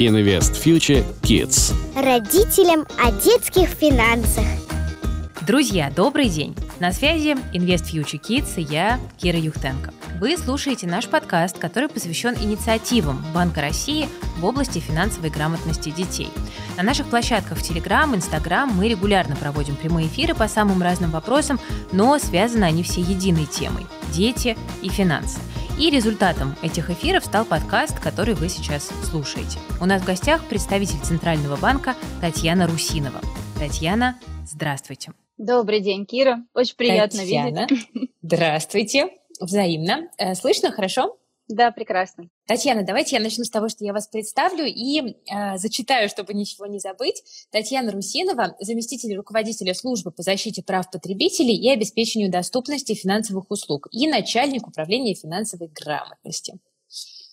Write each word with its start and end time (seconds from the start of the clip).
Invest 0.00 0.54
Future 0.64 1.04
Kids. 1.20 1.74
Родителям 1.94 2.86
о 2.98 3.12
детских 3.12 3.68
финансах. 3.68 4.46
Друзья, 5.46 5.92
добрый 5.94 6.30
день! 6.30 6.56
На 6.78 6.90
связи 6.90 7.36
Invest 7.52 7.92
Future 7.92 8.18
Kids 8.18 8.54
и 8.56 8.62
я, 8.62 8.98
Кира 9.18 9.38
Юхтенко. 9.38 9.92
Вы 10.18 10.38
слушаете 10.38 10.86
наш 10.86 11.06
подкаст, 11.06 11.58
который 11.58 11.90
посвящен 11.90 12.34
инициативам 12.34 13.22
Банка 13.34 13.60
России 13.60 14.08
в 14.38 14.44
области 14.46 14.78
финансовой 14.78 15.28
грамотности 15.28 15.90
детей. 15.90 16.30
На 16.78 16.82
наших 16.82 17.08
площадках 17.08 17.58
в 17.58 17.62
Telegram, 17.62 18.14
Instagram 18.16 18.70
мы 18.70 18.88
регулярно 18.88 19.36
проводим 19.36 19.76
прямые 19.76 20.06
эфиры 20.06 20.34
по 20.34 20.48
самым 20.48 20.80
разным 20.80 21.10
вопросам, 21.10 21.60
но 21.92 22.18
связаны 22.18 22.64
они 22.64 22.82
все 22.82 23.02
единой 23.02 23.44
темой– 23.44 23.86
дети 24.14 24.56
и 24.80 24.88
финансы. 24.88 25.40
И 25.80 25.88
результатом 25.88 26.56
этих 26.60 26.90
эфиров 26.90 27.24
стал 27.24 27.46
подкаст, 27.46 27.98
который 28.00 28.34
вы 28.34 28.50
сейчас 28.50 28.90
слушаете. 29.02 29.58
У 29.80 29.86
нас 29.86 30.02
в 30.02 30.04
гостях 30.04 30.46
представитель 30.46 31.00
Центрального 31.02 31.56
банка 31.56 31.94
Татьяна 32.20 32.66
Русинова. 32.66 33.22
Татьяна, 33.58 34.18
здравствуйте. 34.44 35.12
Добрый 35.38 35.80
день, 35.80 36.04
Кира. 36.04 36.44
Очень 36.52 36.76
приятно 36.76 37.20
Татьяна, 37.20 37.66
видеть. 37.70 38.10
Здравствуйте. 38.22 39.08
Взаимно. 39.40 40.10
Э, 40.18 40.34
Слышно 40.34 40.70
хорошо? 40.70 41.16
Да, 41.48 41.70
прекрасно. 41.70 42.28
Татьяна, 42.50 42.82
давайте 42.82 43.14
я 43.14 43.22
начну 43.22 43.44
с 43.44 43.48
того, 43.48 43.68
что 43.68 43.84
я 43.84 43.92
вас 43.92 44.08
представлю 44.08 44.64
и 44.64 44.98
э, 45.00 45.56
зачитаю, 45.56 46.08
чтобы 46.08 46.34
ничего 46.34 46.66
не 46.66 46.80
забыть. 46.80 47.22
Татьяна 47.52 47.92
Русинова, 47.92 48.56
заместитель 48.58 49.14
руководителя 49.14 49.72
службы 49.72 50.10
по 50.10 50.24
защите 50.24 50.60
прав 50.60 50.90
потребителей 50.90 51.54
и 51.54 51.70
обеспечению 51.70 52.28
доступности 52.28 52.94
финансовых 52.94 53.52
услуг 53.52 53.86
и 53.92 54.08
начальник 54.08 54.66
управления 54.66 55.14
финансовой 55.14 55.68
грамотности. 55.68 56.58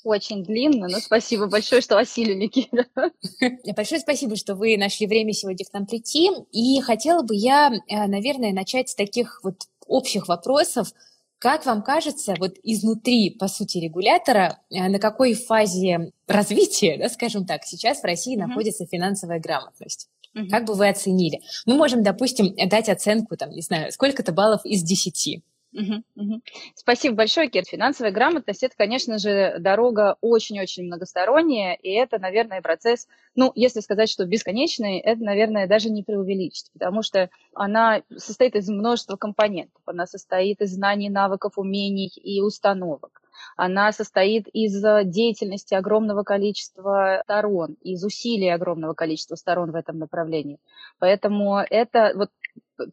Очень 0.03 0.43
длинно, 0.43 0.87
но 0.87 0.99
спасибо 0.99 1.47
большое, 1.47 1.81
что 1.81 1.97
осилили, 1.97 2.45
Кира. 2.45 2.85
Большое 3.75 3.99
спасибо, 3.99 4.35
что 4.35 4.53
вы 4.53 4.77
нашли 4.77 5.07
время 5.07 5.33
сегодня 5.33 5.65
к 5.65 5.73
нам 5.73 5.87
прийти. 5.87 6.29
И 6.51 6.79
хотела 6.81 7.23
бы 7.23 7.33
я, 7.33 7.71
э, 7.71 8.05
наверное, 8.05 8.53
начать 8.53 8.89
с 8.89 8.95
таких 8.95 9.39
вот 9.41 9.63
общих 9.87 10.27
вопросов. 10.27 10.93
Как 11.39 11.65
вам 11.65 11.83
кажется, 11.83 12.33
вот 12.39 12.55
изнутри, 12.63 13.29
по 13.29 13.47
сути, 13.47 13.77
регулятора, 13.77 14.59
э, 14.69 14.87
на 14.89 14.97
какой 14.97 15.35
фазе 15.35 16.11
развития, 16.27 16.97
да, 16.97 17.09
скажем 17.09 17.45
так, 17.45 17.63
сейчас 17.63 18.01
в 18.01 18.03
России 18.03 18.35
mm-hmm. 18.35 18.47
находится 18.47 18.85
финансовая 18.85 19.39
грамотность? 19.39 20.09
Mm-hmm. 20.35 20.49
Как 20.49 20.65
бы 20.65 20.73
вы 20.73 20.89
оценили? 20.89 21.41
Мы 21.65 21.75
можем, 21.75 22.01
допустим, 22.01 22.55
дать 22.67 22.89
оценку, 22.89 23.37
там, 23.37 23.51
не 23.51 23.61
знаю, 23.61 23.91
сколько-то 23.91 24.31
баллов 24.31 24.65
из 24.65 24.81
десяти. 24.81 25.43
Спасибо 26.75 27.15
большое, 27.15 27.49
Кир. 27.49 27.63
Финансовая 27.65 28.11
грамотность– 28.11 28.63
это, 28.63 28.75
конечно 28.75 29.19
же, 29.19 29.57
дорога 29.59 30.17
очень-очень 30.21 30.85
многосторонняя, 30.85 31.75
и 31.75 31.89
это, 31.89 32.19
наверное, 32.19 32.61
процесс, 32.61 33.07
ну, 33.35 33.51
если 33.53 33.81
сказать, 33.81 34.09
что 34.09 34.25
бесконечный, 34.25 34.99
это, 34.99 35.23
наверное, 35.23 35.67
даже 35.67 35.89
не 35.89 36.03
преувеличить, 36.03 36.71
потому 36.73 37.01
что 37.01 37.29
она 37.53 38.01
состоит 38.15 38.55
из 38.55 38.69
множества 38.69 39.17
компонентов. 39.17 39.81
Она 39.85 40.05
состоит 40.07 40.61
из 40.61 40.73
знаний, 40.73 41.09
навыков, 41.09 41.53
умений 41.57 42.07
и 42.07 42.41
установок. 42.41 43.21
Она 43.55 43.91
состоит 43.91 44.47
из 44.47 44.81
деятельности 45.05 45.75
огромного 45.75 46.23
количества 46.23 47.21
сторон, 47.23 47.75
из 47.81 48.03
усилий 48.03 48.49
огромного 48.49 48.93
количества 48.93 49.35
сторон 49.35 49.71
в 49.71 49.75
этом 49.75 49.99
направлении. 49.99 50.59
Поэтому 50.97 51.59
это 51.59 52.13
вот 52.15 52.29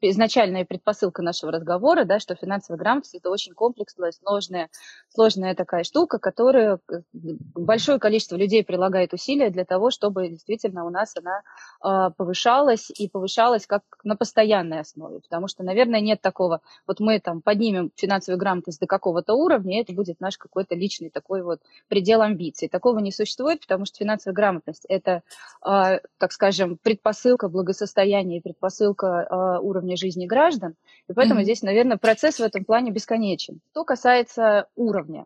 изначальная 0.01 0.65
предпосылка 0.65 1.23
нашего 1.23 1.53
разговора, 1.53 2.05
да, 2.05 2.21
что 2.21 2.35
финансовая 2.35 2.79
грамотность– 2.79 3.15
это 3.17 3.31
очень 3.31 3.53
комплексная, 3.53 4.13
сложная, 4.13 4.71
сложная 5.09 5.55
такая 5.55 5.85
штука, 5.85 6.19
которую 6.19 6.81
э, 6.91 7.03
большое 7.13 7.99
количество 7.99 8.37
людей 8.37 8.65
прилагает 8.65 9.13
усилия 9.13 9.51
для 9.51 9.65
того, 9.65 9.91
чтобы 9.91 10.29
действительно 10.29 10.85
у 10.85 10.91
нас 10.91 11.15
она 11.17 11.43
э, 11.83 12.13
повышалась 12.17 12.91
и 12.91 13.09
повышалась 13.09 13.67
как 13.67 13.83
на 14.05 14.17
постоянной 14.17 14.81
основе. 14.81 15.21
Потому 15.21 15.49
что, 15.49 15.63
наверное, 15.65 16.01
нет 16.01 16.21
такого, 16.21 16.61
вот 16.87 17.01
мы 17.01 17.21
там 17.21 17.43
поднимем 17.43 17.91
финансовую 17.97 18.39
грамотность 18.39 18.81
до 18.81 18.87
какого-то 18.87 19.35
уровня, 19.35 19.79
и 19.79 19.83
это 19.83 19.93
будет 19.93 20.21
наш 20.21 20.39
какой-то 20.39 20.75
личный 20.75 21.11
такой 21.11 21.43
вот 21.43 21.61
предел 21.89 22.23
амбиций. 22.23 22.69
Такого 22.69 22.99
не 23.01 23.11
существует, 23.11 23.61
потому 23.61 23.85
что 23.85 23.99
финансовая 23.99 24.35
грамотность– 24.35 24.85
это, 24.89 25.23
э, 25.67 26.01
так 26.19 26.33
скажем, 26.33 26.79
предпосылка 26.79 27.49
благосостояния 27.49 28.41
предпосылка 28.41 29.27
э, 29.29 29.59
уровня 29.75 29.97
жизни 29.97 30.27
граждан. 30.27 30.75
И 31.09 31.13
поэтому 31.13 31.41
mm-hmm. 31.41 31.45
здесь, 31.45 31.63
наверное, 31.63 31.97
процесс 31.97 32.39
в 32.39 32.43
этом 32.43 32.65
плане 32.65 32.91
бесконечен. 32.91 33.61
Что 33.73 33.85
касается 33.85 34.69
уровня, 34.77 35.25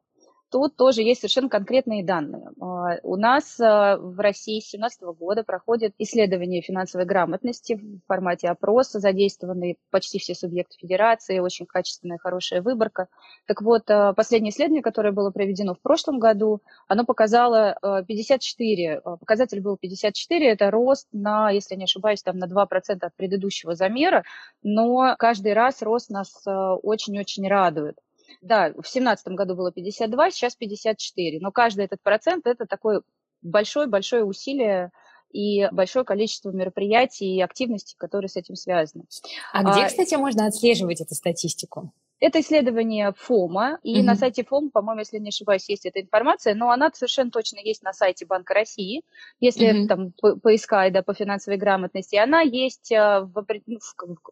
тут 0.50 0.76
тоже 0.76 1.02
есть 1.02 1.20
совершенно 1.20 1.48
конкретные 1.48 2.04
данные. 2.04 2.50
А, 2.60 2.96
у 3.02 3.16
нас 3.16 3.58
а, 3.60 3.96
в 3.96 4.18
России 4.18 4.60
с 4.60 4.70
2017 4.70 5.02
года 5.18 5.44
проходит 5.44 5.94
исследование 5.98 6.62
финансовой 6.62 7.06
грамотности 7.06 7.74
в 7.74 8.00
формате 8.06 8.48
опроса, 8.48 8.98
задействованы 9.00 9.76
почти 9.90 10.18
все 10.18 10.34
субъекты 10.34 10.76
федерации, 10.78 11.38
очень 11.38 11.66
качественная, 11.66 12.18
хорошая 12.18 12.62
выборка. 12.62 13.08
Так 13.46 13.62
вот, 13.62 13.90
а, 13.90 14.12
последнее 14.14 14.50
исследование, 14.50 14.82
которое 14.82 15.12
было 15.12 15.30
проведено 15.30 15.74
в 15.74 15.80
прошлом 15.80 16.18
году, 16.18 16.60
оно 16.88 17.04
показало 17.04 17.78
54, 18.06 19.00
показатель 19.20 19.60
был 19.60 19.76
54, 19.76 20.48
это 20.48 20.70
рост 20.70 21.08
на, 21.12 21.50
если 21.50 21.74
не 21.74 21.84
ошибаюсь, 21.84 22.22
там 22.22 22.38
на 22.38 22.46
2% 22.46 22.98
от 23.00 23.14
предыдущего 23.16 23.74
замера, 23.74 24.24
но 24.62 25.14
каждый 25.18 25.52
раз 25.52 25.82
рост 25.82 26.10
нас 26.10 26.42
очень-очень 26.46 27.48
радует. 27.48 27.96
Да, 28.40 28.68
в 28.70 28.82
2017 28.82 29.28
году 29.28 29.54
было 29.54 29.72
52, 29.72 30.30
сейчас 30.30 30.56
54. 30.56 31.38
Но 31.40 31.50
каждый 31.52 31.84
этот 31.84 32.02
процент– 32.02 32.46
это 32.46 32.66
такое 32.66 33.02
большое-большое 33.42 34.24
усилие 34.24 34.90
и 35.30 35.68
большое 35.72 36.04
количество 36.04 36.50
мероприятий 36.50 37.36
и 37.36 37.42
активностей, 37.42 37.96
которые 37.98 38.28
с 38.28 38.36
этим 38.36 38.56
связаны. 38.56 39.04
А 39.52 39.62
где, 39.62 39.82
а, 39.82 39.86
кстати, 39.86 40.14
можно 40.14 40.46
отслеживать 40.46 41.00
эту 41.00 41.14
статистику? 41.14 41.92
Это 42.20 42.40
исследование 42.40 43.12
ФОМа, 43.16 43.78
и 43.82 44.00
mm-hmm. 44.00 44.04
на 44.04 44.14
сайте 44.16 44.44
ФОМа, 44.44 44.70
по-моему, 44.70 45.00
если 45.00 45.18
не 45.18 45.28
ошибаюсь, 45.28 45.68
есть 45.68 45.86
эта 45.86 46.00
информация, 46.00 46.54
но 46.54 46.70
она 46.70 46.90
совершенно 46.92 47.30
точно 47.30 47.58
есть 47.60 47.82
на 47.82 47.92
сайте 47.92 48.26
Банка 48.26 48.54
России, 48.54 49.02
если 49.38 49.84
mm-hmm. 49.84 49.86
там 49.86 50.12
по- 50.20 50.36
поискать 50.36 50.92
да, 50.92 51.02
по 51.02 51.14
финансовой 51.14 51.58
грамотности. 51.58 52.16
Она 52.16 52.40
есть 52.40 52.90
э, 52.90 53.20
в, 53.20 53.46
ну, 53.66 53.78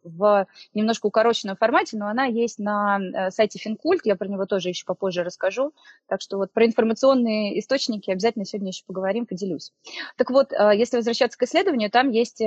в, 0.03 0.19
в 0.19 0.47
немножко 0.75 1.07
укороченном 1.07 1.57
формате, 1.57 1.97
но 1.97 2.09
она 2.09 2.25
есть 2.25 2.59
на 2.59 2.99
э, 2.99 3.31
сайте 3.31 3.59
Финкульт, 3.59 4.05
я 4.05 4.17
про 4.17 4.29
него 4.29 4.47
тоже 4.47 4.71
еще 4.71 4.85
попозже 4.85 5.23
расскажу. 5.23 5.73
Так 6.09 6.21
что 6.21 6.39
вот 6.39 6.53
про 6.53 6.67
информационные 6.67 7.59
источники 7.61 8.11
обязательно 8.11 8.45
сегодня 8.45 8.71
еще 8.71 8.85
поговорим, 8.85 9.27
поделюсь. 9.27 9.73
Так 10.17 10.31
вот, 10.31 10.53
э, 10.53 10.73
если 10.75 10.97
возвращаться 10.97 11.39
к 11.39 11.43
исследованию, 11.43 11.91
там 11.91 12.11
есть 12.11 12.43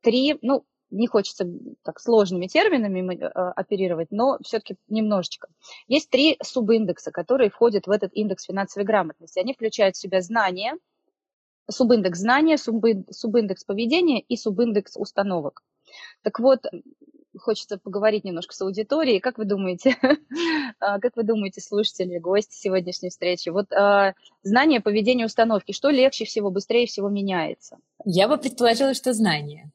три, 0.00 0.38
ну, 0.42 0.64
не 0.90 1.06
хочется 1.06 1.46
так 1.82 2.00
сложными 2.00 2.46
терминами 2.46 3.16
э, 3.16 3.26
оперировать, 3.26 4.08
но 4.10 4.38
все-таки 4.42 4.76
немножечко. 4.88 5.48
Есть 5.86 6.10
три 6.10 6.38
субиндекса, 6.42 7.10
которые 7.10 7.50
входят 7.50 7.86
в 7.86 7.90
этот 7.90 8.12
индекс 8.14 8.44
финансовой 8.44 8.86
грамотности. 8.86 9.38
Они 9.38 9.54
включают 9.54 9.96
в 9.96 10.00
себя 10.00 10.20
знания, 10.20 10.76
субиндекс 11.70 12.18
знания, 12.18 12.56
субиндекс 12.58 13.64
поведения 13.64 14.20
и 14.20 14.36
субиндекс 14.36 14.96
установок. 14.96 15.62
Так 16.22 16.40
вот, 16.40 16.60
хочется 17.38 17.78
поговорить 17.78 18.24
немножко 18.24 18.54
с 18.54 18.60
аудиторией. 18.60 19.20
Как 19.20 19.38
вы 19.38 19.44
думаете, 19.44 19.96
а, 20.80 20.98
как 20.98 21.16
вы 21.16 21.22
думаете, 21.22 21.60
слушатели, 21.60 22.18
гости 22.18 22.54
сегодняшней 22.54 23.10
встречи, 23.10 23.48
вот 23.50 23.72
а, 23.72 24.14
знание, 24.42 24.80
поведение, 24.80 25.26
установки, 25.26 25.72
что 25.72 25.90
легче 25.90 26.24
всего, 26.24 26.50
быстрее 26.50 26.86
всего 26.86 27.08
меняется? 27.08 27.78
Я 28.04 28.28
бы 28.28 28.38
предположила, 28.38 28.94
что 28.94 29.12
знание. 29.12 29.70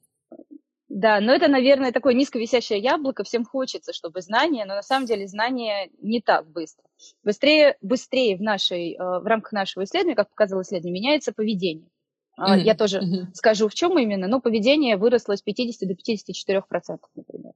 Да, 0.96 1.20
но 1.22 1.34
это, 1.34 1.48
наверное, 1.48 1.92
такое 1.92 2.14
низковисящее 2.14 2.78
яблоко. 2.78 3.24
Всем 3.24 3.46
хочется, 3.46 3.94
чтобы 3.94 4.22
знания, 4.22 4.64
но 4.66 4.76
на 4.76 4.84
самом 4.84 5.08
деле 5.08 5.28
знания 5.28 5.90
не 6.00 6.22
так 6.22 6.48
быстро. 6.48 6.86
Быстрее, 7.24 7.78
быстрее 7.82 8.38
в, 8.38 8.42
нашей, 8.44 8.94
э, 8.94 8.98
в 9.00 9.26
рамках 9.26 9.54
нашего 9.54 9.86
исследования, 9.86 10.16
как 10.16 10.30
показало 10.30 10.62
исследование, 10.62 11.02
меняется 11.02 11.34
поведение. 11.34 11.90
Mm-hmm. 12.40 12.60
Я 12.60 12.76
тоже 12.76 13.00
mm-hmm. 13.00 13.34
скажу, 13.34 13.70
в 13.70 13.74
чем 13.74 13.98
именно, 13.98 14.28
но 14.28 14.40
поведение 14.40 14.98
выросло 14.98 15.36
с 15.36 15.42
50 15.42 15.90
до 15.90 15.96
54%, 15.96 17.00
например. 17.16 17.54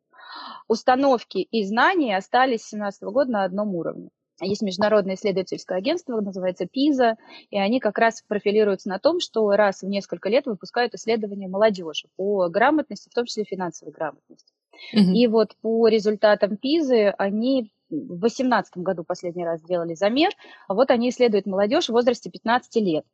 Установки 0.68 1.38
и 1.38 1.64
знания 1.64 2.18
остались 2.18 2.62
с 2.62 2.72
2017 2.72 3.04
года 3.04 3.32
на 3.32 3.44
одном 3.44 3.76
уровне. 3.76 4.10
Есть 4.40 4.62
международное 4.62 5.16
исследовательское 5.16 5.78
агентство, 5.78 6.22
называется 6.22 6.68
ПИЗа, 6.68 7.18
и 7.50 7.58
они 7.58 7.80
как 7.80 7.98
раз 7.98 8.24
профилируются 8.28 8.90
на 8.90 9.00
том, 9.00 9.20
что 9.20 9.50
раз 9.52 9.82
в 9.82 9.88
несколько 9.88 10.30
лет 10.30 10.46
выпускают 10.46 10.94
исследования 10.94 11.48
молодежи 11.48 12.08
по 12.16 12.48
грамотности, 12.48 13.10
в 13.10 13.14
том 13.14 13.26
числе 13.26 13.46
финансовой 13.46 13.94
грамотности. 13.94 14.54
Mm-hmm. 14.94 15.14
И 15.14 15.28
вот 15.28 15.56
по 15.62 15.88
результатам 15.88 16.58
ПИЗы 16.58 17.10
они 17.18 17.72
в 17.90 18.20
2018 18.20 18.78
году 18.78 19.04
последний 19.04 19.46
раз 19.46 19.62
сделали 19.62 19.96
замер, 19.96 20.32
а 20.68 20.76
вот 20.76 20.92
они 20.92 21.10
исследуют 21.10 21.48
молодежь 21.48 21.86
в 21.88 21.94
возрасте 21.94 22.30
15 22.30 22.76
лет 22.78 23.06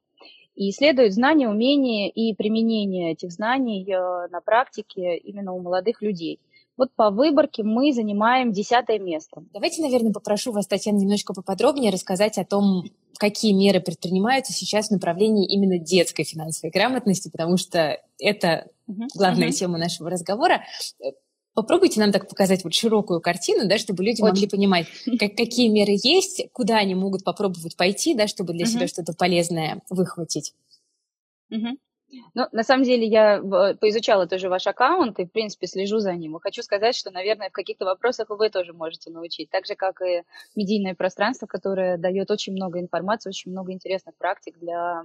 и 0.55 0.69
исследуют 0.69 1.13
знания, 1.13 1.49
умения 1.49 2.09
и 2.09 2.33
применение 2.33 3.13
этих 3.13 3.31
знаний 3.31 3.85
э, 3.89 4.27
на 4.29 4.39
практике 4.41 5.17
именно 5.17 5.53
у 5.53 5.61
молодых 5.61 6.01
людей. 6.01 6.39
Вот 6.75 6.89
по 6.95 7.11
выборке 7.11 7.63
мы 7.63 7.93
занимаем 7.93 8.51
десятое 8.51 8.97
место. 8.97 9.43
Давайте, 9.53 9.81
наверное, 9.81 10.11
попрошу 10.11 10.51
вас, 10.51 10.65
Татьяна, 10.65 10.97
немножко 10.97 11.33
поподробнее 11.33 11.91
рассказать 11.91 12.37
о 12.39 12.45
том, 12.45 12.85
какие 13.17 13.53
меры 13.53 13.79
предпринимаются 13.79 14.53
сейчас 14.53 14.87
в 14.87 14.91
направлении 14.91 15.47
именно 15.47 15.77
детской 15.77 16.23
финансовой 16.23 16.71
грамотности, 16.71 17.29
потому 17.29 17.57
что 17.57 17.99
это 18.19 18.67
главная 18.87 19.49
uh-huh. 19.49 19.51
тема 19.51 19.77
нашего 19.77 20.09
разговора. 20.09 20.63
Попробуйте 21.53 21.99
нам 21.99 22.11
так 22.11 22.27
показать 22.27 22.63
вот 22.63 22.73
широкую 22.73 23.21
картину, 23.21 23.67
да, 23.67 23.77
чтобы 23.77 24.03
люди 24.03 24.21
Очень. 24.21 24.31
могли 24.31 24.47
понимать, 24.47 24.87
как, 25.19 25.35
какие 25.35 25.67
меры 25.67 25.95
есть, 26.03 26.47
куда 26.53 26.77
они 26.77 26.95
могут 26.95 27.23
попробовать 27.23 27.77
пойти, 27.77 28.15
да, 28.15 28.27
чтобы 28.27 28.53
для 28.53 28.65
uh-huh. 28.65 28.69
себя 28.69 28.87
что-то 28.87 29.13
полезное 29.13 29.83
выхватить. 29.91 30.55
Uh-huh. 31.51 31.77
Ну, 32.33 32.47
на 32.51 32.63
самом 32.63 32.83
деле, 32.83 33.05
я 33.05 33.39
поизучала 33.79 34.27
тоже 34.27 34.49
ваш 34.49 34.67
аккаунт 34.67 35.19
и, 35.19 35.25
в 35.25 35.31
принципе, 35.31 35.67
слежу 35.67 35.99
за 35.99 36.13
ним. 36.13 36.37
И 36.37 36.41
хочу 36.41 36.61
сказать, 36.61 36.95
что, 36.95 37.11
наверное, 37.11 37.49
в 37.49 37.53
каких-то 37.53 37.85
вопросах 37.85 38.29
вы 38.29 38.49
тоже 38.49 38.73
можете 38.73 39.11
научить. 39.11 39.49
Так 39.49 39.65
же, 39.65 39.75
как 39.75 40.01
и 40.01 40.23
медийное 40.55 40.95
пространство, 40.95 41.47
которое 41.47 41.97
дает 41.97 42.31
очень 42.31 42.53
много 42.53 42.79
информации, 42.79 43.29
очень 43.29 43.51
много 43.51 43.71
интересных 43.71 44.15
практик 44.15 44.57
для, 44.59 45.03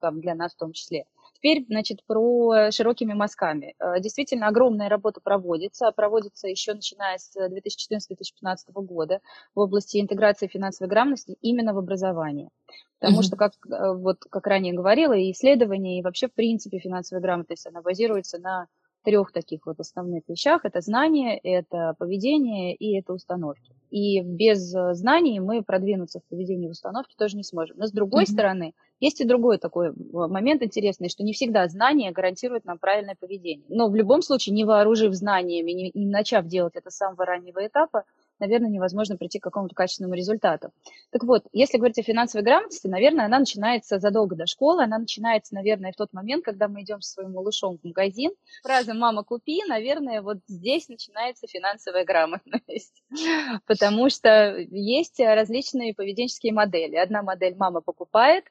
там, 0.00 0.20
для 0.20 0.34
нас 0.34 0.54
в 0.54 0.58
том 0.58 0.72
числе. 0.72 1.04
Теперь, 1.34 1.64
значит, 1.68 2.02
про 2.06 2.70
широкими 2.70 3.12
мазками. 3.12 3.74
Э, 3.78 4.00
действительно, 4.00 4.48
огромная 4.48 4.88
работа 4.88 5.20
проводится. 5.20 5.92
Проводится 5.92 6.48
еще 6.48 6.72
начиная 6.74 7.18
с 7.18 7.36
2014-2015 7.36 8.56
года 8.74 9.20
в 9.54 9.60
области 9.60 10.00
интеграции 10.00 10.46
финансовой 10.46 10.88
грамотности 10.88 11.36
именно 11.42 11.74
в 11.74 11.78
образовании. 11.78 12.48
Потому 12.98 13.20
mm-hmm. 13.20 13.22
что, 13.22 13.36
как, 13.36 13.52
э, 13.68 13.94
вот, 13.94 14.18
как 14.30 14.46
ранее 14.46 14.72
говорила, 14.72 15.12
и 15.12 15.30
исследования, 15.32 15.98
и 15.98 16.02
вообще, 16.02 16.28
в 16.28 16.34
принципе, 16.34 16.78
финансовая 16.78 17.22
грамотность, 17.22 17.66
она 17.66 17.82
базируется 17.82 18.38
на 18.38 18.66
трех 19.06 19.30
таких 19.30 19.66
вот 19.66 19.78
основных 19.78 20.24
вещах. 20.28 20.64
Это 20.64 20.80
знание, 20.80 21.38
это 21.38 21.94
поведение 21.96 22.74
и 22.74 22.98
это 22.98 23.12
установки. 23.12 23.72
И 23.88 24.20
без 24.20 24.74
э, 24.74 24.94
знаний 24.94 25.38
мы 25.38 25.62
продвинуться 25.62 26.18
в 26.18 26.24
поведении 26.24 26.66
и 26.66 26.70
установке 26.70 27.14
тоже 27.16 27.36
не 27.36 27.44
сможем. 27.44 27.76
Но 27.78 27.86
с 27.86 27.92
другой 27.92 28.24
mm-hmm. 28.24 28.32
стороны, 28.32 28.74
есть 28.98 29.20
и 29.20 29.24
другой 29.24 29.58
такой 29.58 29.90
э, 29.90 29.92
момент 29.92 30.62
интересный, 30.62 31.08
что 31.08 31.22
не 31.22 31.34
всегда 31.34 31.68
знание 31.68 32.10
гарантирует 32.10 32.64
нам 32.64 32.78
правильное 32.78 33.14
поведение. 33.18 33.64
Но 33.68 33.88
в 33.88 33.94
любом 33.94 34.22
случае, 34.22 34.54
не 34.54 34.64
вооружив 34.64 35.14
знаниями, 35.14 35.70
не, 35.70 35.90
не 35.94 36.06
начав 36.06 36.46
делать 36.46 36.74
это 36.74 36.90
с 36.90 36.96
самого 36.96 37.24
раннего 37.24 37.64
этапа, 37.64 38.02
наверное, 38.38 38.70
невозможно 38.70 39.16
прийти 39.16 39.38
к 39.38 39.42
какому-то 39.42 39.74
качественному 39.74 40.14
результату. 40.14 40.70
Так 41.10 41.24
вот, 41.24 41.44
если 41.52 41.78
говорить 41.78 41.98
о 41.98 42.02
финансовой 42.02 42.44
грамотности, 42.44 42.86
наверное, 42.86 43.26
она 43.26 43.38
начинается 43.38 43.98
задолго 43.98 44.36
до 44.36 44.46
школы, 44.46 44.84
она 44.84 44.98
начинается, 44.98 45.54
наверное, 45.54 45.92
в 45.92 45.96
тот 45.96 46.12
момент, 46.12 46.44
когда 46.44 46.68
мы 46.68 46.82
идем 46.82 47.00
со 47.00 47.12
своим 47.12 47.32
малышом 47.32 47.78
в 47.78 47.84
магазин. 47.84 48.32
Фраза 48.62 48.94
«мама, 48.94 49.24
купи», 49.24 49.62
наверное, 49.66 50.22
вот 50.22 50.38
здесь 50.48 50.88
начинается 50.88 51.46
финансовая 51.46 52.04
грамотность, 52.04 53.02
потому 53.66 54.10
что 54.10 54.56
есть 54.58 55.20
различные 55.20 55.94
поведенческие 55.94 56.52
модели. 56.52 56.96
Одна 56.96 57.22
модель 57.22 57.54
«мама 57.56 57.80
покупает», 57.80 58.44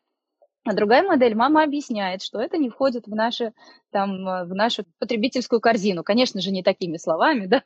а 0.65 0.73
другая 0.73 1.03
модель, 1.03 1.35
мама 1.35 1.63
объясняет, 1.63 2.23
что 2.23 2.39
это 2.39 2.57
не 2.57 2.69
входит 2.69 3.06
в, 3.06 3.13
наши, 3.13 3.53
там, 3.91 4.25
в 4.25 4.53
нашу 4.56 4.83
потребительскую 4.97 5.62
корзину. 5.62 6.03
Конечно 6.03 6.41
же, 6.41 6.50
не 6.50 6.63
такими 6.63 6.97
словами, 6.97 7.45
да, 7.47 7.62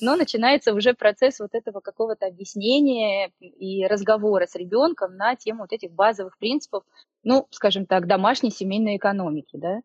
но 0.00 0.14
начинается 0.14 0.72
уже 0.72 0.94
процесс 0.94 1.40
вот 1.40 1.54
этого 1.54 1.80
какого-то 1.80 2.26
объяснения 2.26 3.32
и 3.40 3.84
разговора 3.86 4.46
с 4.46 4.54
ребенком 4.54 5.16
на 5.16 5.34
тему 5.34 5.62
вот 5.62 5.72
этих 5.72 5.90
базовых 5.90 6.38
принципов, 6.38 6.84
ну, 7.26 7.48
скажем 7.50 7.86
так, 7.86 8.06
домашней 8.06 8.52
семейной 8.52 8.98
экономики, 8.98 9.56
да. 9.56 9.80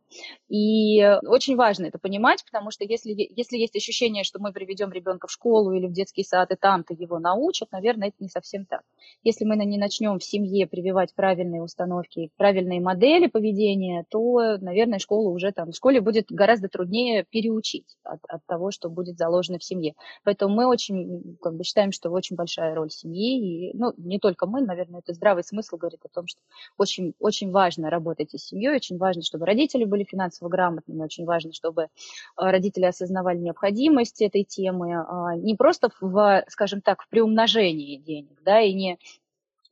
И 0.48 1.02
очень 1.26 1.56
важно 1.56 1.88
это 1.88 1.98
понимать, 1.98 2.46
потому 2.46 2.70
что 2.70 2.84
если, 2.84 3.16
если 3.36 3.58
есть 3.58 3.76
ощущение, 3.76 4.24
что 4.24 4.40
мы 4.40 4.54
приведем 4.54 4.92
ребенка 4.92 5.26
в 5.26 5.32
школу 5.32 5.72
или 5.74 5.88
в 5.88 5.92
детский 5.92 6.24
сад, 6.24 6.52
и 6.52 6.56
там-то 6.56 6.94
его 6.94 7.18
научат, 7.18 7.72
наверное, 7.72 8.10
это 8.10 8.18
не 8.20 8.30
совсем 8.30 8.66
так. 8.66 8.82
Если 9.24 9.44
мы 9.44 9.56
не 9.56 9.80
начнем 9.80 10.20
в 10.20 10.24
семье 10.24 10.68
прививать 10.68 11.16
правильные 11.16 11.64
установки, 11.64 12.30
правильные 12.38 12.80
модели 12.80 13.26
поведения, 13.26 14.06
то, 14.12 14.58
наверное, 14.60 15.00
школа 15.00 15.30
уже 15.30 15.52
там, 15.52 15.72
в 15.72 15.76
школе 15.76 16.00
будет 16.00 16.28
гораздо 16.30 16.70
труднее 16.70 17.26
переучить 17.28 17.98
от, 18.04 18.20
от 18.28 18.46
того, 18.46 18.70
что 18.70 18.88
будет 18.88 19.18
заложено 19.18 19.58
в 19.58 19.64
семье. 19.64 19.96
Поэтому 20.24 20.54
мы 20.54 20.68
очень 20.68 21.38
как 21.42 21.56
бы, 21.56 21.64
считаем, 21.64 21.92
что 21.92 22.12
очень 22.12 22.36
большая 22.36 22.76
роль 22.76 22.92
семьи, 22.92 23.72
и, 23.72 23.76
ну, 23.76 23.94
не 23.98 24.20
только 24.20 24.46
мы, 24.46 24.62
наверное, 24.62 25.00
это 25.00 25.16
здравый 25.16 25.44
смысл 25.44 25.78
говорит 25.78 26.02
о 26.06 26.10
том, 26.10 26.28
что 26.28 26.40
очень, 26.78 27.16
очень 27.20 27.31
важно 27.52 27.90
работать 27.90 28.32
с 28.32 28.48
семьей, 28.48 28.76
очень 28.76 28.98
важно, 28.98 29.22
чтобы 29.22 29.46
родители 29.46 29.86
были 29.86 30.04
финансово 30.04 30.50
грамотными, 30.50 31.04
очень 31.04 31.26
важно, 31.26 31.54
чтобы 31.54 31.88
а, 32.36 32.52
родители 32.52 32.86
осознавали 32.86 33.38
необходимость 33.40 34.22
этой 34.22 34.44
темы, 34.44 34.96
а, 34.96 35.36
не 35.36 35.56
просто 35.56 35.90
в, 36.00 36.44
скажем 36.48 36.82
так, 36.82 37.04
в 37.04 37.10
приумножении 37.10 37.98
денег, 37.98 38.42
да, 38.44 38.62
и 38.62 38.74
не 38.74 39.00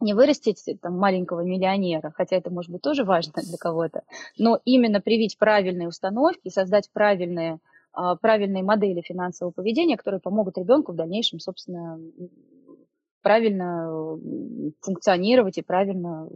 не 0.01 0.13
вырастить 0.13 0.63
там, 0.81 0.97
маленького 0.97 1.41
миллионера, 1.41 2.13
хотя 2.15 2.37
это 2.37 2.49
может 2.49 2.71
быть 2.71 2.81
тоже 2.81 3.03
важно 3.03 3.33
для 3.35 3.57
кого-то, 3.57 4.03
но 4.37 4.57
именно 4.63 5.01
привить 5.01 5.37
правильные 5.37 5.89
установки, 5.89 6.47
создать 6.47 6.89
правильные, 6.93 7.59
правильные 8.21 8.63
модели 8.63 9.01
финансового 9.01 9.51
поведения, 9.51 9.97
которые 9.97 10.21
помогут 10.21 10.57
ребенку 10.57 10.93
в 10.93 10.95
дальнейшем, 10.95 11.39
собственно, 11.39 11.99
правильно 13.21 14.17
функционировать 14.81 15.57
и 15.57 15.61
правильно 15.61 16.27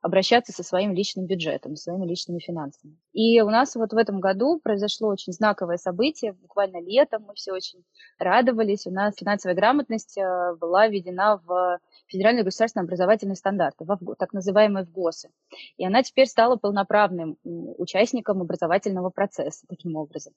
обращаться 0.00 0.52
со 0.52 0.62
своим 0.62 0.92
личным 0.92 1.26
бюджетом, 1.26 1.76
своими 1.76 2.06
личными 2.06 2.38
финансами. 2.38 2.96
И 3.12 3.40
у 3.40 3.50
нас 3.50 3.74
вот 3.76 3.92
в 3.92 3.96
этом 3.96 4.20
году 4.20 4.58
произошло 4.62 5.08
очень 5.08 5.32
знаковое 5.32 5.76
событие, 5.76 6.32
буквально 6.32 6.80
летом 6.80 7.24
мы 7.26 7.34
все 7.34 7.52
очень 7.52 7.84
радовались, 8.18 8.86
у 8.86 8.90
нас 8.90 9.14
финансовая 9.16 9.54
грамотность 9.54 10.16
э, 10.16 10.54
была 10.58 10.88
введена 10.88 11.40
в 11.44 11.78
федеральные 12.06 12.44
государственные 12.44 12.84
образовательные 12.84 13.36
стандарты, 13.36 13.84
в, 13.84 14.14
так 14.16 14.32
называемые 14.32 14.84
ВГОСы. 14.84 15.30
И 15.76 15.84
она 15.84 16.02
теперь 16.02 16.26
стала 16.26 16.56
полноправным 16.56 17.36
участником 17.44 18.40
образовательного 18.40 19.10
процесса 19.10 19.66
таким 19.68 19.96
образом. 19.96 20.32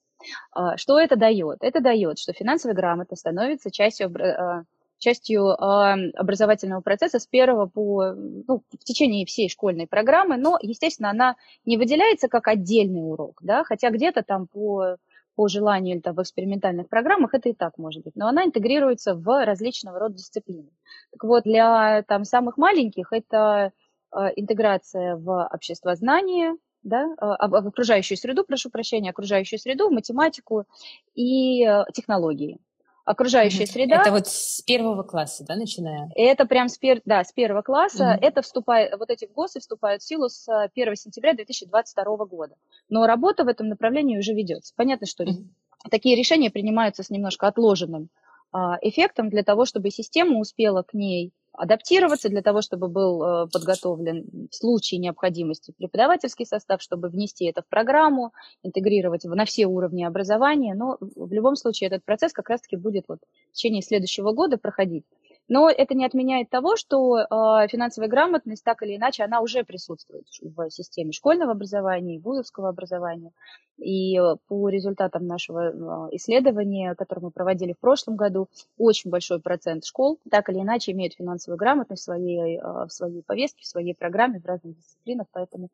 А, 0.52 0.76
что 0.76 0.98
это 0.98 1.16
дает? 1.16 1.58
Это 1.60 1.80
дает, 1.80 2.18
что 2.18 2.32
финансовая 2.32 2.74
грамотность 2.74 3.20
становится 3.20 3.70
частью 3.70 4.14
э, 4.14 4.64
частью 4.98 5.48
э, 5.48 6.10
образовательного 6.14 6.80
процесса 6.80 7.18
с 7.18 7.26
первого 7.26 7.66
по, 7.66 8.12
ну, 8.14 8.62
в 8.70 8.84
течение 8.84 9.26
всей 9.26 9.48
школьной 9.48 9.86
программы, 9.86 10.36
но, 10.36 10.58
естественно, 10.60 11.10
она 11.10 11.36
не 11.64 11.76
выделяется 11.76 12.28
как 12.28 12.48
отдельный 12.48 13.00
урок, 13.00 13.40
да, 13.42 13.64
хотя 13.64 13.90
где-то 13.90 14.22
там 14.22 14.46
по, 14.46 14.96
по 15.34 15.48
желанию 15.48 15.96
или 15.96 16.02
там 16.02 16.14
в 16.14 16.22
экспериментальных 16.22 16.88
программах 16.88 17.34
это 17.34 17.48
и 17.48 17.54
так 17.54 17.78
может 17.78 18.02
быть, 18.04 18.16
но 18.16 18.28
она 18.28 18.44
интегрируется 18.44 19.14
в 19.14 19.44
различного 19.44 19.98
рода 19.98 20.14
дисциплины. 20.14 20.70
Так 21.12 21.24
вот, 21.24 21.44
для 21.44 22.02
там 22.02 22.24
самых 22.24 22.56
маленьких 22.56 23.12
это 23.12 23.72
э, 24.12 24.18
интеграция 24.36 25.16
в 25.16 25.48
общество 25.52 25.94
знания, 25.94 26.56
да, 26.82 27.06
в 27.16 27.66
окружающую 27.66 28.18
среду, 28.18 28.44
прошу 28.44 28.68
прощения, 28.68 29.08
окружающую 29.08 29.58
среду, 29.58 29.88
математику 29.90 30.66
и 31.14 31.64
технологии 31.94 32.58
окружающая 33.04 33.66
среда. 33.66 34.00
Это 34.00 34.10
вот 34.10 34.26
с 34.26 34.62
первого 34.62 35.02
класса, 35.02 35.44
да, 35.46 35.56
начиная? 35.56 36.10
Это 36.14 36.46
прям 36.46 36.68
с, 36.68 36.78
пер... 36.78 37.00
да, 37.04 37.22
с 37.22 37.32
первого 37.32 37.62
класса. 37.62 38.04
Mm-hmm. 38.04 38.26
Это 38.26 38.42
вступает, 38.42 38.98
вот 38.98 39.10
эти 39.10 39.26
ГОСы 39.26 39.60
вступают 39.60 40.02
в 40.02 40.06
силу 40.06 40.28
с 40.28 40.48
1 40.48 40.88
э, 40.92 40.96
сентября 40.96 41.34
2022 41.34 42.16
года. 42.26 42.54
Но 42.88 43.06
работа 43.06 43.44
в 43.44 43.48
этом 43.48 43.68
направлении 43.68 44.18
уже 44.18 44.32
ведется. 44.32 44.72
Понятно, 44.76 45.06
что 45.06 45.24
mm-hmm. 45.24 45.44
такие 45.90 46.16
решения 46.16 46.50
принимаются 46.50 47.02
с 47.02 47.10
немножко 47.10 47.46
отложенным 47.46 48.08
а, 48.52 48.78
эффектом 48.80 49.28
для 49.30 49.42
того, 49.42 49.64
чтобы 49.64 49.90
система 49.90 50.38
успела 50.38 50.82
к 50.82 50.94
ней 50.94 51.32
адаптироваться 51.56 52.28
для 52.28 52.42
того, 52.42 52.60
чтобы 52.60 52.88
был 52.88 53.22
э, 53.22 53.46
подготовлен 53.52 54.48
в 54.50 54.54
случае 54.54 54.98
необходимости 54.98 55.72
преподавательский 55.76 56.46
состав, 56.46 56.82
чтобы 56.82 57.08
внести 57.08 57.46
это 57.46 57.62
в 57.62 57.66
программу, 57.66 58.32
интегрировать 58.62 59.24
на 59.24 59.44
все 59.44 59.66
уровни 59.66 60.04
образования. 60.04 60.74
Но 60.74 60.98
в 61.00 61.32
любом 61.32 61.56
случае 61.56 61.88
этот 61.88 62.04
процесс 62.04 62.32
как 62.32 62.48
раз-таки 62.48 62.76
будет 62.76 63.04
вот 63.08 63.20
в 63.50 63.52
течение 63.52 63.82
следующего 63.82 64.32
года 64.32 64.58
проходить. 64.58 65.04
Но 65.46 65.68
это 65.68 65.94
не 65.94 66.06
отменяет 66.06 66.48
того, 66.48 66.76
что 66.76 67.18
э, 67.18 67.68
финансовая 67.68 68.08
грамотность 68.08 68.64
так 68.64 68.82
или 68.82 68.96
иначе, 68.96 69.24
она 69.24 69.40
уже 69.42 69.62
присутствует 69.62 70.24
в 70.40 70.70
системе 70.70 71.12
школьного 71.12 71.52
образования 71.52 72.16
и 72.16 72.18
вузовского 72.18 72.70
образования. 72.70 73.32
И 73.76 74.18
э, 74.18 74.36
по 74.48 74.70
результатам 74.70 75.26
нашего 75.26 76.08
э, 76.08 76.16
исследования, 76.16 76.94
которое 76.94 77.22
мы 77.22 77.30
проводили 77.30 77.74
в 77.74 77.78
прошлом 77.78 78.16
году, 78.16 78.48
очень 78.78 79.10
большой 79.10 79.38
процент 79.40 79.84
школ 79.84 80.18
так 80.30 80.48
или 80.48 80.60
иначе 80.60 80.92
имеют 80.92 81.14
финансовую 81.14 81.58
грамотность 81.58 82.02
в 82.02 82.04
своей, 82.06 82.58
в 82.60 82.88
своей 82.88 83.22
повестке, 83.22 83.64
в 83.64 83.66
своей 83.66 83.94
программе, 83.94 84.40
в 84.40 84.46
разных 84.46 84.76
дисциплинах. 84.76 85.26
Поэтому, 85.30 85.68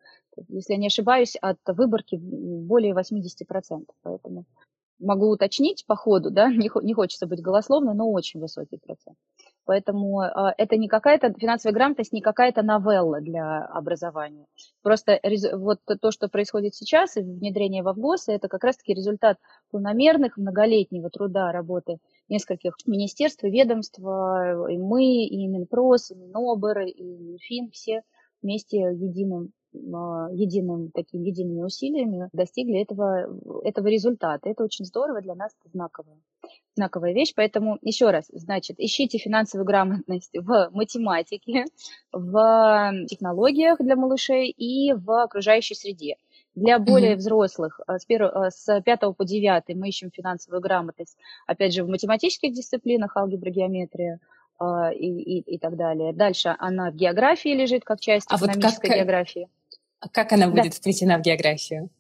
если 0.48 0.72
я 0.72 0.78
не 0.80 0.88
ошибаюсь, 0.88 1.36
от 1.40 1.58
выборки 1.68 2.16
более 2.16 2.92
80%. 2.92 3.84
Поэтому 4.02 4.46
могу 5.00 5.28
уточнить 5.30 5.84
по 5.86 5.96
ходу, 5.96 6.30
да, 6.30 6.48
не, 6.52 6.70
не 6.84 6.94
хочется 6.94 7.26
быть 7.26 7.40
голословной, 7.40 7.94
но 7.94 8.10
очень 8.10 8.40
высокий 8.40 8.78
процент. 8.78 9.16
Поэтому 9.64 10.22
э, 10.22 10.28
это 10.58 10.76
не 10.76 10.88
какая-то 10.88 11.32
финансовая 11.38 11.74
грамотность, 11.74 12.12
не 12.12 12.20
какая-то 12.20 12.62
новелла 12.62 13.20
для 13.20 13.64
образования. 13.64 14.46
Просто 14.82 15.20
вот 15.52 15.78
то, 16.00 16.10
что 16.10 16.28
происходит 16.28 16.74
сейчас, 16.74 17.16
и 17.16 17.22
внедрение 17.22 17.82
в 17.82 17.92
ВГОС, 17.92 18.28
это 18.28 18.48
как 18.48 18.64
раз-таки 18.64 18.94
результат 18.94 19.38
планомерных, 19.70 20.36
многолетнего 20.36 21.10
труда, 21.10 21.52
работы 21.52 21.98
нескольких 22.28 22.74
министерств 22.86 23.42
ведомств, 23.42 23.98
и 23.98 24.78
мы, 24.78 25.04
и 25.26 25.46
Минпрос, 25.46 26.10
и 26.10 26.14
Минобр, 26.14 26.80
и 26.80 27.02
Минфин, 27.02 27.70
все 27.70 28.02
вместе 28.42 28.78
единым 28.78 29.44
а, 29.44 29.59
единым, 29.72 30.90
такими 30.90 31.28
едиными 31.28 31.62
усилиями 31.62 32.28
достигли 32.32 32.82
этого, 32.82 33.28
этого 33.64 33.86
результата. 33.86 34.48
Это 34.48 34.64
очень 34.64 34.84
здорово, 34.84 35.20
для 35.20 35.34
нас 35.34 35.52
это 35.60 35.70
знаковая, 35.70 36.18
знаковая 36.74 37.12
вещь. 37.12 37.32
Поэтому 37.36 37.78
еще 37.82 38.10
раз, 38.10 38.26
значит, 38.32 38.78
ищите 38.78 39.18
финансовую 39.18 39.66
грамотность 39.66 40.36
в 40.36 40.70
математике, 40.72 41.64
в 42.12 42.92
технологиях 43.08 43.78
для 43.80 43.96
малышей 43.96 44.50
и 44.50 44.92
в 44.92 45.22
окружающей 45.22 45.74
среде. 45.74 46.16
Для 46.56 46.80
более 46.80 47.12
mm-hmm. 47.12 47.16
взрослых 47.16 47.80
а, 47.86 47.98
с, 47.98 48.04
1, 48.08 48.22
а, 48.22 48.50
с 48.50 48.80
5 48.80 49.00
по 49.16 49.24
9 49.24 49.76
мы 49.76 49.88
ищем 49.88 50.10
финансовую 50.10 50.60
грамотность, 50.60 51.16
опять 51.46 51.72
же, 51.72 51.84
в 51.84 51.88
математических 51.88 52.52
дисциплинах, 52.52 53.16
алгебра, 53.16 53.50
геометрия, 53.50 54.18
и, 54.94 55.06
и, 55.06 55.54
и 55.54 55.58
так 55.58 55.76
далее. 55.76 56.12
Дальше 56.12 56.54
она 56.58 56.90
в 56.90 56.94
географии 56.94 57.48
лежит 57.48 57.82
как 57.82 57.98
часть 58.00 58.26
а 58.30 58.36
экономической 58.36 58.88
вот 58.88 58.88
как, 58.88 58.96
географии. 58.96 59.48
А 60.00 60.08
как 60.08 60.32
она 60.32 60.48
будет 60.48 60.64
да. 60.64 60.70
вплетена 60.70 61.18
в 61.18 61.22
географию? 61.22 61.90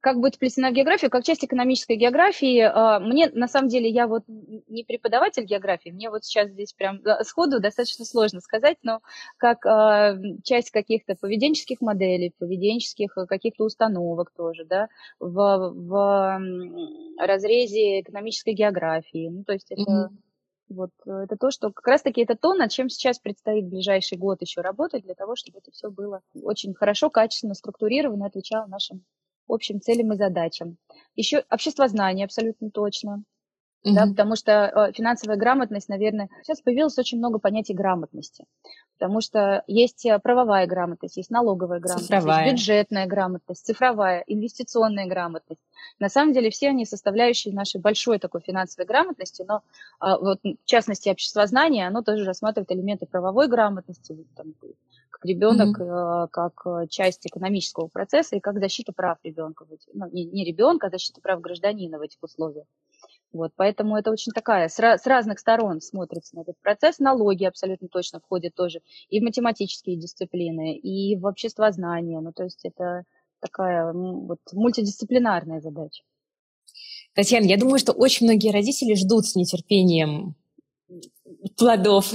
Как 0.00 0.20
будет 0.20 0.36
вплетена 0.36 0.70
в 0.70 0.72
географию? 0.72 1.10
Как 1.10 1.24
часть 1.24 1.44
экономической 1.44 1.96
географии. 1.96 2.60
А, 2.60 3.00
мне, 3.00 3.28
на 3.32 3.48
самом 3.48 3.68
деле, 3.68 3.90
я 3.90 4.06
вот 4.06 4.22
не 4.28 4.84
преподаватель 4.84 5.44
географии, 5.44 5.90
мне 5.90 6.10
вот 6.10 6.24
сейчас 6.24 6.50
здесь 6.50 6.72
прям 6.72 7.00
сходу 7.22 7.60
достаточно 7.60 8.04
сложно 8.04 8.40
сказать, 8.40 8.76
но 8.82 9.00
как 9.36 9.66
а, 9.66 10.16
часть 10.44 10.70
каких-то 10.70 11.16
поведенческих 11.16 11.80
моделей, 11.80 12.32
поведенческих 12.38 13.18
э, 13.18 13.26
каких-то 13.26 13.64
установок 13.64 14.30
тоже, 14.30 14.64
да, 14.64 14.88
в, 15.18 15.72
в 15.74 16.40
разрезе 17.18 18.00
экономической 18.00 18.54
географии. 18.54 19.28
Ну, 19.28 19.44
то 19.44 19.54
есть 19.54 19.70
это... 19.70 19.82
Mm-hmm 19.82 20.25
вот 20.68 20.90
э, 21.06 21.10
это 21.10 21.36
то, 21.36 21.50
что 21.50 21.72
как 21.72 21.86
раз-таки 21.86 22.22
это 22.22 22.36
то, 22.36 22.54
над 22.54 22.70
чем 22.70 22.88
сейчас 22.88 23.18
предстоит 23.18 23.64
в 23.64 23.68
ближайший 23.68 24.18
год 24.18 24.40
еще 24.40 24.60
работать, 24.60 25.04
для 25.04 25.14
того, 25.14 25.36
чтобы 25.36 25.58
это 25.58 25.70
все 25.70 25.90
было 25.90 26.22
очень 26.34 26.74
хорошо, 26.74 27.10
качественно 27.10 27.54
структурировано 27.54 28.26
отвечало 28.26 28.66
нашим 28.66 29.04
общим 29.48 29.80
целям 29.80 30.12
и 30.12 30.16
задачам. 30.16 30.76
Еще 31.14 31.44
обществознание 31.50 32.24
абсолютно 32.24 32.70
точно. 32.70 33.22
Mm-hmm. 33.86 33.94
Да, 33.94 34.06
потому 34.06 34.34
что 34.34 34.52
э, 34.52 34.92
финансовая 34.92 35.36
грамотность, 35.36 35.88
наверное, 35.88 36.28
сейчас 36.42 36.60
появилось 36.60 36.98
очень 36.98 37.18
много 37.18 37.38
понятий 37.38 37.72
грамотности. 37.72 38.44
Потому 38.98 39.20
что 39.20 39.62
есть 39.68 40.04
э, 40.04 40.18
правовая 40.18 40.66
грамотность, 40.66 41.16
есть 41.16 41.30
налоговая 41.30 41.78
грамотность, 41.78 42.08
цифровая. 42.08 42.44
есть 42.46 42.52
бюджетная 42.52 43.06
грамотность, 43.06 43.64
цифровая, 43.64 44.24
инвестиционная 44.26 45.06
грамотность. 45.06 45.62
На 46.00 46.08
самом 46.08 46.32
деле 46.32 46.50
все 46.50 46.70
они 46.70 46.84
составляющие 46.84 47.54
нашей 47.54 47.80
большой 47.80 48.18
такой 48.18 48.40
финансовой 48.40 48.86
грамотности, 48.86 49.44
но 49.46 49.62
а, 50.00 50.18
вот, 50.18 50.40
в 50.42 50.64
частности 50.64 51.08
обществознание, 51.08 51.86
оно 51.86 52.02
тоже 52.02 52.24
рассматривает 52.24 52.72
элементы 52.72 53.06
правовой 53.06 53.46
грамотности, 53.46 54.16
там, 54.34 54.54
как 55.10 55.24
ребенок, 55.24 55.78
mm-hmm. 55.78 56.28
как 56.32 56.88
часть 56.90 57.24
экономического 57.24 57.86
процесса 57.86 58.34
и 58.34 58.40
как 58.40 58.58
защита 58.58 58.92
прав 58.92 59.18
ребенка, 59.22 59.64
ну, 59.94 60.08
не, 60.10 60.24
не 60.24 60.44
ребенка, 60.44 60.88
а 60.88 60.90
защита 60.90 61.20
прав 61.20 61.40
гражданина 61.40 61.98
в 61.98 62.02
этих 62.02 62.18
условиях. 62.22 62.66
Вот, 63.36 63.52
поэтому 63.54 63.96
это 63.96 64.10
очень 64.10 64.32
такая, 64.32 64.68
с, 64.68 64.78
с 64.78 65.06
разных 65.06 65.38
сторон 65.38 65.80
смотрится 65.80 66.36
на 66.36 66.40
этот 66.40 66.56
процесс. 66.62 66.98
Налоги 66.98 67.44
абсолютно 67.44 67.88
точно 67.88 68.20
входят 68.20 68.54
тоже 68.54 68.80
и 69.08 69.20
в 69.20 69.22
математические 69.22 69.96
дисциплины, 69.96 70.76
и 70.76 71.16
в 71.16 71.26
обществознание. 71.26 72.20
Ну, 72.20 72.32
то 72.32 72.44
есть 72.44 72.64
это 72.64 73.04
такая 73.40 73.92
вот 73.92 74.40
мультидисциплинарная 74.52 75.60
задача. 75.60 76.02
Татьяна, 77.14 77.44
я 77.44 77.58
думаю, 77.58 77.78
что 77.78 77.92
очень 77.92 78.26
многие 78.26 78.52
родители 78.52 78.94
ждут 78.94 79.26
с 79.26 79.36
нетерпением 79.36 80.34
плодов 81.56 82.12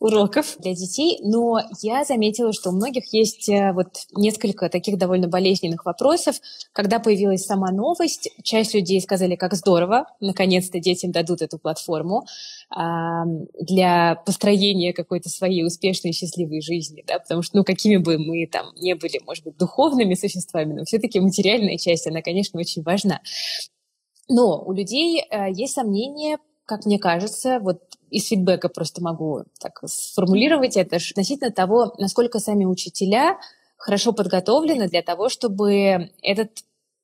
уроков 0.00 0.56
для 0.58 0.74
детей, 0.74 1.18
но 1.22 1.60
я 1.80 2.04
заметила, 2.04 2.52
что 2.52 2.70
у 2.70 2.72
многих 2.72 3.12
есть 3.12 3.48
э, 3.48 3.72
вот 3.72 3.88
несколько 4.14 4.68
таких 4.68 4.98
довольно 4.98 5.28
болезненных 5.28 5.84
вопросов. 5.84 6.36
Когда 6.72 6.98
появилась 6.98 7.44
сама 7.44 7.70
новость, 7.70 8.30
часть 8.42 8.74
людей 8.74 9.00
сказали, 9.00 9.36
как 9.36 9.54
здорово, 9.54 10.06
наконец-то 10.20 10.78
детям 10.80 11.12
дадут 11.12 11.42
эту 11.42 11.58
платформу 11.58 12.24
для 13.60 14.16
построения 14.26 14.92
какой-то 14.92 15.28
своей 15.28 15.64
успешной 15.64 16.10
и 16.10 16.14
счастливой 16.14 16.60
жизни, 16.60 17.04
да, 17.06 17.18
потому 17.18 17.42
что, 17.42 17.58
ну, 17.58 17.64
какими 17.64 17.96
бы 17.96 18.18
мы 18.18 18.46
там 18.46 18.66
не 18.76 18.94
были, 18.94 19.20
может 19.24 19.44
быть, 19.44 19.56
духовными 19.56 20.14
существами, 20.14 20.74
но 20.74 20.84
все-таки 20.84 21.20
материальная 21.20 21.78
часть, 21.78 22.06
она, 22.06 22.22
конечно, 22.22 22.58
очень 22.58 22.82
важна. 22.82 23.20
Но 24.28 24.62
у 24.62 24.72
людей 24.72 25.20
э, 25.22 25.52
есть 25.52 25.74
сомнения, 25.74 26.38
как 26.64 26.86
мне 26.86 26.98
кажется, 26.98 27.58
вот 27.60 27.80
из 28.10 28.28
фидбэка 28.28 28.68
просто 28.68 29.02
могу 29.02 29.44
так 29.60 29.80
сформулировать 29.86 30.76
это, 30.76 30.96
относительно 30.96 31.50
того, 31.50 31.94
насколько 31.98 32.38
сами 32.38 32.64
учителя 32.64 33.38
хорошо 33.76 34.12
подготовлены 34.12 34.88
для 34.88 35.02
того, 35.02 35.28
чтобы 35.28 36.10
этот 36.22 36.50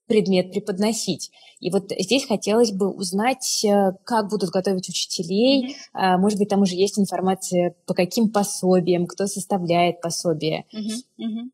предмет 0.06 0.50
преподносить. 0.50 1.30
И 1.60 1.70
вот 1.70 1.92
здесь 1.96 2.26
хотелось 2.26 2.72
бы 2.72 2.90
узнать, 2.90 3.64
э, 3.64 3.92
как 4.02 4.28
будут 4.28 4.50
готовить 4.50 4.88
учителей. 4.88 5.76
Mm-hmm. 5.94 6.16
Может 6.16 6.38
быть, 6.38 6.48
там 6.48 6.62
уже 6.62 6.74
есть 6.74 6.98
информация, 6.98 7.76
по 7.86 7.94
каким 7.94 8.28
пособиям, 8.28 9.06
кто 9.06 9.26
составляет 9.26 10.00
пособие. 10.00 10.64
Mm-hmm. 10.74 11.20
Mm-hmm. 11.20 11.50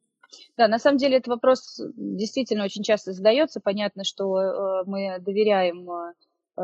Да, 0.56 0.68
на 0.68 0.78
самом 0.78 0.96
деле 0.96 1.18
этот 1.18 1.28
вопрос 1.28 1.80
действительно 1.96 2.64
очень 2.64 2.82
часто 2.82 3.12
задается. 3.12 3.60
Понятно, 3.60 4.04
что 4.04 4.38
э, 4.38 4.82
мы 4.86 5.18
доверяем 5.20 5.86
Э, 5.90 6.12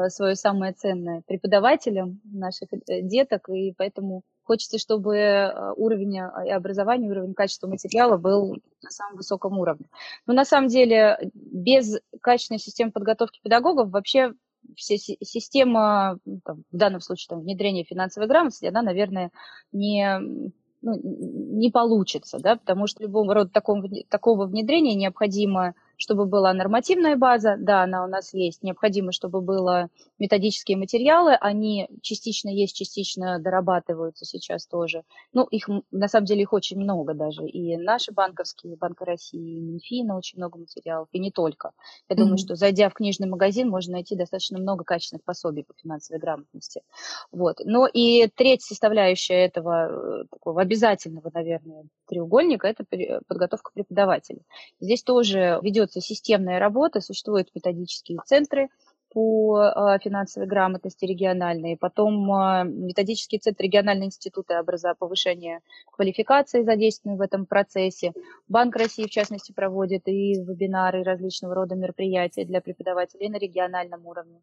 свое 0.09 0.35
самое 0.35 0.73
ценное 0.73 1.23
преподавателям 1.27 2.21
наших 2.25 2.69
э, 2.73 3.03
деток, 3.03 3.49
и 3.51 3.75
поэтому 3.77 4.23
хочется, 4.43 4.79
чтобы 4.79 5.17
э, 5.17 5.73
уровень 5.77 6.21
образования, 6.21 7.11
уровень 7.11 7.35
качества 7.35 7.69
материала 7.69 8.17
был 8.17 8.57
на 8.83 8.91
самом 8.91 9.17
высоком 9.17 9.59
уровне. 9.59 9.87
Но 10.27 10.33
на 10.33 10.45
самом 10.45 10.69
деле 10.69 11.19
без 11.35 11.99
качественной 12.21 12.59
системы 12.59 12.91
подготовки 12.91 13.41
педагогов 13.43 13.91
вообще 13.91 14.33
вся 14.77 14.97
система, 14.97 16.19
ну, 16.25 16.41
там, 16.45 16.65
в 16.71 16.77
данном 16.77 17.01
случае 17.01 17.29
там, 17.29 17.41
внедрения 17.41 17.85
финансовой 17.85 18.29
грамотности, 18.29 18.67
она, 18.67 18.83
наверное, 18.83 19.31
не, 19.73 20.19
ну, 20.83 21.01
не 21.03 21.71
получится, 21.71 22.39
да, 22.39 22.57
потому 22.57 22.87
что 22.87 23.03
любого 23.03 23.35
рода 23.35 23.51
такого, 23.51 23.89
такого 24.09 24.47
внедрения 24.47 24.95
необходимо 24.95 25.75
чтобы 26.03 26.27
была 26.27 26.53
нормативная 26.53 27.17
база, 27.17 27.55
да, 27.57 27.85
она 27.85 28.05
у 28.05 28.09
нас 28.09 28.35
есть, 28.35 28.65
необходимо, 28.65 29.13
чтобы 29.13 29.41
были 29.41 29.89
методические 30.19 30.77
материалы, 30.77 31.35
они 31.35 31.89
частично 32.03 32.49
есть, 32.49 32.77
частично 32.77 33.39
дорабатываются 33.39 34.25
сейчас 34.25 34.67
тоже. 34.67 35.05
Ну, 35.33 35.45
их, 35.45 35.69
на 35.93 36.09
самом 36.09 36.27
деле, 36.27 36.43
их 36.43 36.53
очень 36.53 36.77
много 36.79 37.15
даже, 37.15 37.47
и 37.47 37.77
наши 37.77 38.13
банковские, 38.13 38.77
Банка 38.77 39.05
России, 39.05 39.59
и 39.59 39.61
Минфина 39.61 40.17
очень 40.17 40.39
много 40.39 40.59
материалов, 40.59 41.09
и 41.13 41.21
не 41.21 41.31
только. 41.31 41.71
Я 42.09 42.15
mm-hmm. 42.15 42.19
думаю, 42.19 42.39
что 42.39 42.57
зайдя 42.57 42.89
в 42.89 42.95
книжный 42.95 43.29
магазин, 43.29 43.69
можно 43.71 43.93
найти 43.93 44.17
достаточно 44.17 44.59
много 44.59 44.83
качественных 44.83 45.23
пособий 45.23 45.63
по 45.63 45.73
финансовой 45.81 46.21
грамотности. 46.21 46.83
Вот. 47.31 47.59
Но 47.65 47.87
и 47.87 48.27
третья 48.27 48.67
составляющая 48.67 49.45
этого 49.45 50.23
э, 50.23 50.25
такого 50.31 50.63
обязательного, 50.63 51.31
наверное, 51.33 51.85
треугольника– 52.09 52.67
это 52.69 52.85
подготовка 53.29 53.71
преподавателей. 53.73 54.43
Здесь 54.81 55.03
тоже 55.03 55.61
ведется 55.63 55.92
ведется 55.93 56.01
системная 56.01 56.59
работа, 56.59 57.01
существуют 57.01 57.49
методические 57.55 58.19
центры 58.27 58.69
по 59.11 59.59
а, 59.59 59.99
финансовой 59.99 60.49
грамотности 60.49 61.05
региональные, 61.05 61.77
потом 61.77 62.33
а, 62.33 62.65
методический 62.65 63.39
центр 63.39 63.65
регионального 63.65 64.07
института 64.07 64.61
образа 64.61 64.95
повышения 64.99 65.61
квалификации 65.93 66.63
задействованы 66.63 67.19
в 67.19 67.21
этом 67.21 67.45
процессе. 67.45 68.13
Банк 68.49 68.75
России, 68.75 69.05
в 69.05 69.11
частности, 69.11 69.53
проводит 69.53 70.09
и 70.09 70.41
вебинары, 70.41 71.01
и 71.01 71.05
различного 71.05 71.55
рода 71.55 71.75
мероприятия 71.75 72.47
для 72.47 72.63
преподавателей 72.63 73.29
на 73.29 73.37
региональном 73.37 74.07
уровне, 74.07 74.41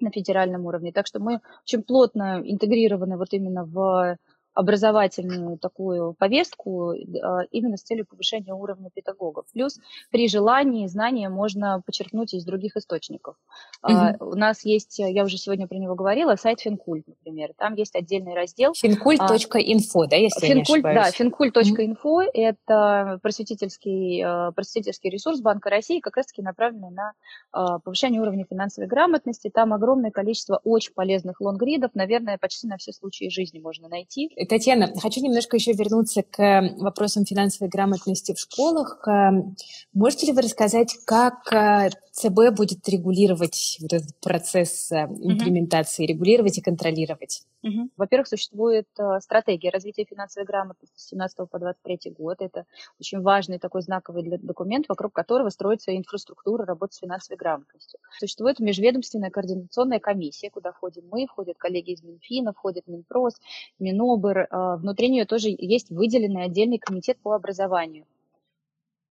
на 0.00 0.10
федеральном 0.10 0.66
уровне. 0.66 0.90
Так 0.92 1.06
что 1.06 1.20
мы 1.20 1.40
очень 1.62 1.84
плотно 1.84 2.42
интегрированы 2.44 3.16
вот 3.16 3.32
именно 3.32 3.64
в 3.64 4.18
образовательную 4.54 5.58
такую 5.58 6.14
повестку 6.14 6.90
а, 6.90 7.42
именно 7.50 7.76
с 7.76 7.82
целью 7.82 8.06
повышения 8.06 8.52
уровня 8.52 8.90
педагогов. 8.94 9.46
Плюс 9.52 9.78
при 10.10 10.28
желании 10.28 10.86
знания 10.86 11.28
можно 11.28 11.82
подчеркнуть 11.84 12.34
из 12.34 12.44
других 12.44 12.76
источников. 12.76 13.36
Mm-hmm. 13.84 14.16
У 14.20 14.34
нас 14.34 14.64
есть, 14.64 14.98
я 14.98 15.24
уже 15.24 15.38
сегодня 15.38 15.66
про 15.66 15.76
него 15.76 15.94
говорила, 15.94 16.36
сайт 16.36 16.60
Финкульт, 16.60 17.06
например. 17.06 17.52
Там 17.56 17.74
есть 17.74 17.96
отдельный 17.96 18.34
раздел. 18.34 18.74
Финкульт.инфо, 18.74 20.06
да, 20.06 20.16
если 20.16 20.46
Финкульт, 20.46 20.84
я 20.84 20.90
не 20.90 20.94
Да, 20.94 21.10
финкульт.инфо 21.10 22.22
mm-hmm.– 22.22 22.30
это 22.34 23.18
просветительский, 23.22 24.52
просветительский 24.54 25.10
ресурс 25.10 25.40
Банка 25.40 25.70
России, 25.70 26.00
как 26.00 26.16
раз-таки 26.16 26.42
направленный 26.42 26.90
на 26.90 27.78
повышение 27.80 28.20
уровня 28.20 28.44
финансовой 28.48 28.88
грамотности. 28.88 29.50
Там 29.52 29.72
огромное 29.72 30.10
количество 30.10 30.60
очень 30.64 30.92
полезных 30.92 31.40
лонгридов, 31.40 31.92
наверное, 31.94 32.38
почти 32.38 32.66
на 32.66 32.76
все 32.76 32.92
случаи 32.92 33.28
жизни 33.28 33.58
можно 33.58 33.88
найти. 33.88 34.30
Татьяна, 34.48 34.92
хочу 35.00 35.20
немножко 35.20 35.56
еще 35.56 35.72
вернуться 35.72 36.22
к 36.22 36.74
вопросам 36.78 37.24
финансовой 37.24 37.68
грамотности 37.68 38.34
в 38.34 38.38
школах. 38.38 39.06
Эм, 39.06 39.56
можете 39.92 40.26
ли 40.26 40.32
вы 40.32 40.42
рассказать, 40.42 40.96
как 41.04 41.52
э, 41.52 41.90
ЦБ 42.12 42.54
будет 42.56 42.88
регулировать 42.88 43.78
вот 43.80 43.92
этот 43.92 44.20
процесс 44.20 44.90
э, 44.92 45.04
имплементации, 45.04 46.06
регулировать 46.06 46.58
и 46.58 46.62
контролировать? 46.62 47.42
Угу. 47.62 47.90
Во-первых, 47.96 48.26
существует 48.26 48.88
э, 48.98 49.20
стратегия 49.20 49.70
развития 49.70 50.04
финансовой 50.04 50.46
грамотности 50.46 50.98
с 50.98 51.06
17 51.08 51.48
по 51.48 51.58
23 51.58 52.12
год. 52.18 52.38
Это 52.40 52.66
очень 52.98 53.20
важный 53.20 53.58
такой 53.58 53.82
знаковый 53.82 54.24
документ, 54.38 54.88
вокруг 54.88 55.12
которого 55.12 55.48
строится 55.48 55.96
инфраструктура 55.96 56.66
работы 56.66 56.94
с 56.94 56.98
финансовой 56.98 57.36
грамотностью. 57.38 58.00
Существует 58.18 58.58
межведомственная 58.58 59.30
координационная 59.30 60.00
комиссия, 60.00 60.50
куда 60.50 60.72
входим 60.72 61.04
мы, 61.10 61.26
входят 61.26 61.56
коллеги 61.56 61.92
из 61.92 62.02
Минфина, 62.02 62.52
входит 62.52 62.88
Минпрос, 62.88 63.34
Минобр. 63.78 64.38
Э, 64.38 64.76
внутри 64.76 65.08
нее 65.08 65.24
тоже 65.24 65.48
есть 65.56 65.90
выделенный 65.90 66.44
отдельный 66.44 66.78
комитет 66.78 67.18
по 67.18 67.34
образованию 67.34 68.06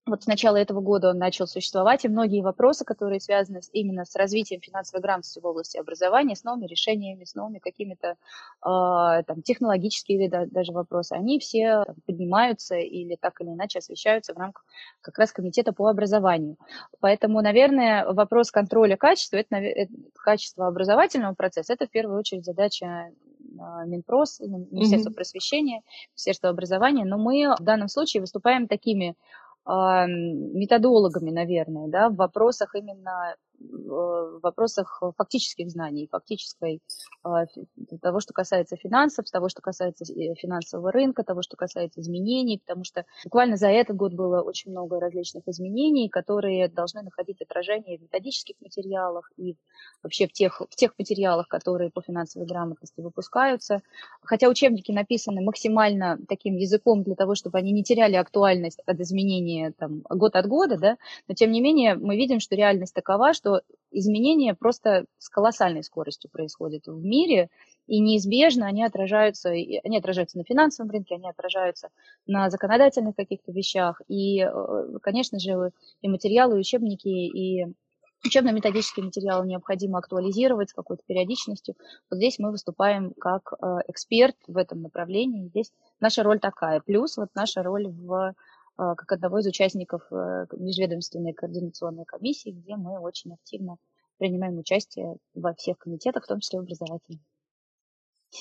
вот 0.09 0.25
с 0.25 0.27
начала 0.27 0.57
этого 0.57 0.81
года 0.81 1.11
он 1.11 1.19
начал 1.19 1.47
существовать, 1.47 2.05
и 2.05 2.09
многие 2.09 2.43
вопросы, 2.43 2.85
которые 2.85 3.21
связаны 3.21 3.61
именно 3.73 4.05
с 4.05 4.15
развитием 4.17 4.61
финансовой 4.61 5.03
грамотности 5.03 5.41
в 5.41 5.47
области 5.47 5.79
образования, 5.79 6.37
с 6.37 6.45
новыми 6.45 6.67
решениями, 6.67 7.25
с 7.25 7.35
новыми 7.35 7.59
какими-то 7.59 8.09
э, 8.09 8.17
там, 8.63 9.43
технологическими 9.43 10.29
да, 10.29 10.47
даже 10.47 10.73
вопросы, 10.73 11.13
они 11.13 11.39
все 11.39 11.85
там, 11.87 11.97
поднимаются 12.07 12.77
или 12.77 13.17
так 13.17 13.41
или 13.41 13.49
иначе 13.49 13.79
освещаются 13.79 14.35
в 14.35 14.39
рамках 14.39 14.65
как 15.01 15.19
раз 15.19 15.33
комитета 15.33 15.73
по 15.73 15.89
образованию. 15.89 16.57
Поэтому, 17.01 17.41
наверное, 17.41 18.07
вопрос 18.07 18.51
контроля 18.51 18.97
качества, 18.97 19.37
это, 19.37 19.57
это 19.57 19.93
качество 20.15 20.67
образовательного 20.67 21.35
процесса, 21.35 21.73
это 21.73 21.87
в 21.87 21.91
первую 21.91 22.19
очередь 22.19 22.45
задача 22.45 23.11
Минпрос, 23.87 24.41
Министерства 24.41 25.11
mm-hmm. 25.11 25.15
просвещения, 25.15 25.83
Министерства 26.11 26.51
образования, 26.51 27.05
но 27.05 27.19
мы 27.19 27.55
в 27.59 27.63
данном 27.63 27.89
случае 27.89 28.21
выступаем 28.21 28.69
такими 28.69 29.17
методологами, 30.09 31.31
наверное, 31.31 31.89
да, 31.89 32.09
в 32.11 32.17
вопросах 32.17 32.75
именно 32.75 33.37
в 33.61 34.41
вопросах 34.43 35.03
фактических 35.17 35.71
знаний, 35.71 36.09
фактической 36.11 36.81
а, 37.23 37.47
того, 38.01 38.21
что 38.21 38.33
касается 38.33 38.77
финансов, 38.77 39.31
того, 39.31 39.49
что 39.49 39.63
касается 39.63 40.05
э, 40.05 40.35
финансового 40.35 40.93
рынка, 40.93 41.25
того, 41.25 41.43
что 41.43 41.57
касается 41.57 42.01
изменений, 42.01 42.59
потому 42.59 42.85
что 42.85 43.05
буквально 43.25 43.57
за 43.57 43.69
этот 43.69 43.97
год 43.97 44.13
было 44.15 44.43
очень 44.43 44.71
много 44.71 45.01
различных 45.01 45.47
изменений, 45.49 46.09
которые 46.09 46.69
должны 46.69 47.03
находить 47.03 47.41
отражение 47.41 47.99
в 47.99 48.03
методических 48.03 48.57
материалах 48.61 49.31
и 49.37 49.57
вообще 50.03 50.27
в 50.27 50.33
тех, 50.33 50.61
в 50.61 50.77
тех 50.77 50.93
материалах, 50.99 51.49
которые 51.49 51.91
по 51.91 52.03
финансовой 52.03 52.47
грамотности 52.47 53.01
выпускаются. 53.01 53.83
Хотя 54.23 54.49
учебники 54.49 54.93
написаны 54.93 55.43
максимально 55.43 56.19
таким 56.29 56.57
языком 56.57 57.03
для 57.03 57.15
того, 57.15 57.35
чтобы 57.35 57.59
они 57.59 57.73
не 57.73 57.83
теряли 57.83 58.15
актуальность 58.15 58.81
от 58.87 59.01
изменения 59.01 59.73
там, 59.77 60.03
год 60.09 60.37
от 60.37 60.47
года, 60.47 60.77
да, 60.77 60.97
но 61.27 61.35
тем 61.35 61.51
не 61.51 61.61
менее 61.61 61.95
мы 61.95 62.17
видим, 62.17 62.41
что 62.41 62.55
реальность 62.55 62.95
такова, 62.95 63.33
что 63.33 63.48
что 63.49 63.63
изменения 63.91 64.55
просто 64.55 65.07
с 65.19 65.29
колоссальной 65.31 65.83
скоростью 65.83 66.31
происходят 66.31 66.87
в 66.87 67.03
мире, 67.03 67.49
и 67.87 68.01
неизбежно 68.01 68.67
они 68.67 68.85
отражаются, 68.85 69.49
они 69.49 69.97
отражаются 69.97 70.37
на 70.37 70.45
финансовом 70.45 70.91
рынке, 70.91 71.15
они 71.15 71.29
отражаются 71.29 71.89
на 72.27 72.51
законодательных 72.51 73.17
каких-то 73.17 73.51
вещах, 73.51 74.03
и, 74.09 74.41
э, 74.41 74.99
конечно 75.01 75.39
же, 75.39 75.73
и 76.03 76.09
материалы, 76.09 76.57
и 76.57 76.61
учебники, 76.61 77.09
и 77.09 77.67
учебно-методические 78.27 79.07
материалы 79.07 79.47
необходимо 79.47 79.99
актуализировать 79.99 80.69
с 80.69 80.75
какой-то 80.75 81.03
периодичностью. 81.07 81.77
Вот 82.11 82.19
здесь 82.19 82.39
мы 82.39 82.51
выступаем 82.51 83.15
как 83.19 83.55
э, 83.55 83.67
эксперт 83.89 84.37
в 84.47 84.59
этом 84.59 84.83
направлении. 84.83 85.49
Здесь 85.49 85.73
наша 85.99 86.23
роль 86.23 86.41
такая. 86.41 86.81
Плюс 86.81 87.17
вот 87.17 87.31
наша 87.35 87.63
роль 87.63 87.89
в 87.89 88.35
как 88.79 89.13
одного 89.13 89.41
из 89.41 89.47
участников 89.47 90.03
э, 90.13 90.47
межведомственной 90.53 91.33
координационной 91.33 92.05
комиссии, 92.05 92.51
где 92.51 92.77
мы 92.77 93.01
очень 93.01 93.35
активно 93.35 93.77
принимаем 94.19 94.59
участие 94.59 95.17
во 95.35 95.55
всех 95.55 95.79
комитетах, 95.79 96.25
в 96.25 96.29
том 96.29 96.41
числе 96.41 96.61
в 96.61 96.63
образовательном. 96.63 97.21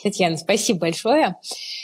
Татьяна, 0.03 0.37
спасибо 0.37 0.79
большое. 0.79 1.37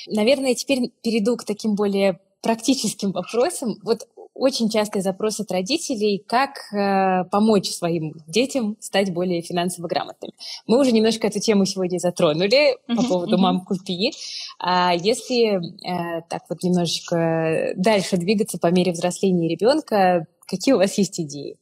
Наверное, 0.07 0.55
теперь 0.55 0.91
перейду 1.01 1.37
к 1.37 1.45
таким 1.45 1.75
более 1.75 2.19
практическим 2.41 3.11
вопросам. 3.11 3.79
Вот 3.83 4.07
очень 4.33 4.69
частый 4.69 5.01
запрос 5.01 5.39
от 5.39 5.51
родителей, 5.51 6.23
как 6.25 6.73
э, 6.73 7.25
помочь 7.29 7.69
своим 7.69 8.13
детям 8.27 8.77
стать 8.79 9.13
более 9.13 9.41
финансово 9.41 9.87
грамотными. 9.87 10.33
Мы 10.67 10.79
уже 10.79 10.91
немножко 10.91 11.27
эту 11.27 11.39
тему 11.39 11.65
сегодня 11.65 11.99
затронули 11.99 12.73
uh-huh, 12.73 12.95
по 12.95 13.03
поводу 13.03 13.35
uh-huh. 13.35 13.41
«мам, 13.41 13.65
купи». 13.65 14.11
А 14.59 14.93
если 14.95 15.55
э, 15.55 16.21
так 16.29 16.43
вот 16.49 16.63
немножечко 16.63 17.73
дальше 17.75 18.17
двигаться 18.17 18.57
по 18.57 18.71
мере 18.71 18.91
взросления 18.91 19.47
ребенка, 19.47 20.25
какие 20.47 20.73
у 20.73 20.77
вас 20.77 20.97
есть 20.97 21.19
идеи? 21.19 21.57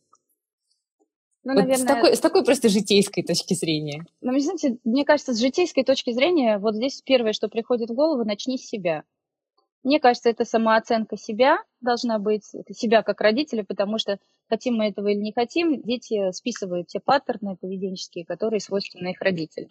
Ну, 1.44 1.54
вот 1.54 1.62
наверное... 1.62 1.78
с, 1.78 1.88
такой, 1.88 2.16
с 2.16 2.20
такой 2.20 2.46
просто 2.46 2.70
житейской 2.70 3.24
точки 3.24 3.56
зрения. 3.56 4.06
Ну, 4.22 4.38
знаете, 4.40 4.78
мне 4.84 5.06
кажется, 5.06 5.34
с 5.34 5.40
житейской 5.40 5.84
точки 5.84 6.12
зрения, 6.12 6.60
вот 6.60 6.76
здесь 6.76 7.02
первое, 7.04 7.34
что 7.34 7.48
приходит 7.48 7.90
в 7.90 7.94
голову, 7.96 8.24
начни 8.24 8.58
с 8.58 8.68
себя. 8.68 9.04
Мне 9.84 10.00
кажется, 10.00 10.30
это 10.30 10.46
самооценка 10.46 11.18
себя 11.18 11.58
должна 11.80 12.20
быть, 12.20 12.46
себя 12.72 13.02
как 13.02 13.20
родителя, 13.22 13.64
потому 13.64 13.98
что 13.98 14.20
хотим 14.48 14.76
мы 14.76 14.90
этого 14.90 15.08
или 15.08 15.20
не 15.20 15.34
хотим, 15.34 15.82
дети 15.82 16.32
списывают 16.32 16.88
те 16.88 17.00
паттерны 17.00 17.56
поведенческие, 17.56 18.26
которые 18.26 18.60
свойственны 18.60 19.12
их 19.12 19.22
родителям. 19.22 19.70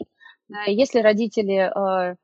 Если 0.66 1.00
родители, 1.00 1.70
а, 1.72 2.16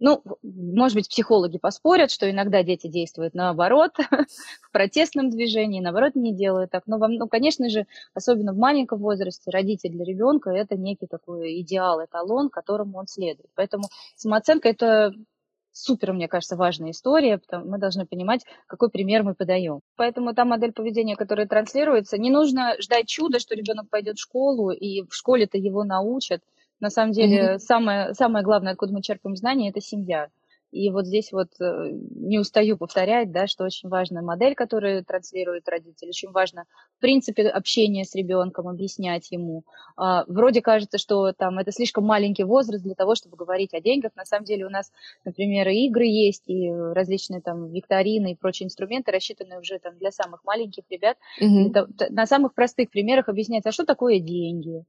ну, 0.00 0.22
может 0.42 0.96
быть, 0.96 1.08
психологи 1.08 1.58
поспорят, 1.58 2.10
что 2.10 2.30
иногда 2.30 2.62
дети 2.62 2.88
действуют 2.88 3.34
наоборот, 3.34 3.92
в 4.62 4.72
протестном 4.72 5.30
движении, 5.30 5.80
наоборот, 5.80 6.14
не 6.14 6.34
делают 6.34 6.70
так. 6.70 6.84
Но, 6.86 6.98
ну, 6.98 7.28
конечно 7.28 7.68
же, 7.68 7.86
особенно 8.14 8.52
в 8.52 8.58
маленьком 8.58 8.98
возрасте, 8.98 9.50
родитель 9.50 9.90
для 9.90 10.04
ребенка– 10.04 10.50
это 10.52 10.76
некий 10.76 11.06
такой 11.06 11.60
идеал, 11.60 12.04
эталон, 12.04 12.48
которому 12.48 12.98
он 12.98 13.06
следует. 13.06 13.50
Поэтому 13.54 13.84
самооценка– 14.16 14.68
это 14.70 15.14
супер, 15.72 16.12
мне 16.12 16.28
кажется, 16.28 16.56
важная 16.56 16.90
история, 16.90 17.38
потому 17.38 17.70
мы 17.70 17.78
должны 17.78 18.06
понимать, 18.06 18.44
какой 18.66 18.90
пример 18.90 19.22
мы 19.22 19.34
подаем. 19.34 19.80
Поэтому 19.96 20.34
та 20.34 20.44
модель 20.44 20.72
поведения, 20.72 21.16
которая 21.16 21.46
транслируется, 21.46 22.18
не 22.18 22.30
нужно 22.30 22.74
ждать 22.80 23.08
чуда, 23.08 23.38
что 23.38 23.54
ребенок 23.54 23.88
пойдет 23.88 24.16
в 24.16 24.22
школу, 24.22 24.70
и 24.70 25.02
в 25.02 25.14
школе-то 25.14 25.58
его 25.58 25.84
научат. 25.84 26.42
На 26.80 26.90
самом 26.90 27.12
деле, 27.12 27.54
mm-hmm. 27.54 27.58
самое, 27.58 28.14
самое 28.14 28.44
главное, 28.44 28.72
откуда 28.72 28.92
мы 28.92 29.02
черпаем 29.02 29.36
знания, 29.36 29.70
это 29.70 29.80
семья. 29.80 30.28
И 30.72 30.90
вот 30.90 31.06
здесь 31.06 31.32
вот 31.32 31.48
э, 31.60 31.90
не 31.90 32.38
устаю 32.38 32.76
повторять, 32.76 33.32
да, 33.32 33.46
что 33.46 33.64
очень 33.64 33.88
важна 33.88 34.22
модель, 34.22 34.54
которую 34.54 35.04
транслирует 35.04 35.68
родитель, 35.68 36.08
очень 36.08 36.30
важно, 36.30 36.64
в 36.96 37.00
принципе, 37.00 37.48
общение 37.48 38.04
с 38.04 38.14
ребенком, 38.14 38.68
объяснять 38.68 39.30
ему. 39.32 39.64
А, 39.96 40.24
вроде 40.28 40.62
кажется, 40.62 40.98
что 40.98 41.32
там 41.32 41.58
это 41.58 41.72
слишком 41.72 42.04
маленький 42.04 42.44
возраст 42.44 42.84
для 42.84 42.94
того, 42.94 43.14
чтобы 43.14 43.36
говорить 43.36 43.74
о 43.74 43.80
деньгах. 43.80 44.12
На 44.14 44.24
самом 44.24 44.44
деле 44.44 44.66
у 44.66 44.70
нас, 44.70 44.92
например, 45.24 45.68
и 45.68 45.86
игры 45.86 46.04
есть, 46.04 46.44
и 46.46 46.70
различные 46.70 47.40
там 47.40 47.72
викторины 47.72 48.32
и 48.32 48.36
прочие 48.36 48.66
инструменты, 48.66 49.10
рассчитанные 49.10 49.58
уже 49.58 49.78
там 49.78 49.98
для 49.98 50.12
самых 50.12 50.44
маленьких 50.44 50.84
ребят. 50.88 51.16
Mm-hmm. 51.42 51.70
Это, 51.70 51.88
на 52.10 52.26
самых 52.26 52.54
простых 52.54 52.90
примерах 52.90 53.28
объяснять, 53.28 53.66
а 53.66 53.72
что 53.72 53.84
такое 53.84 54.20
деньги, 54.20 54.84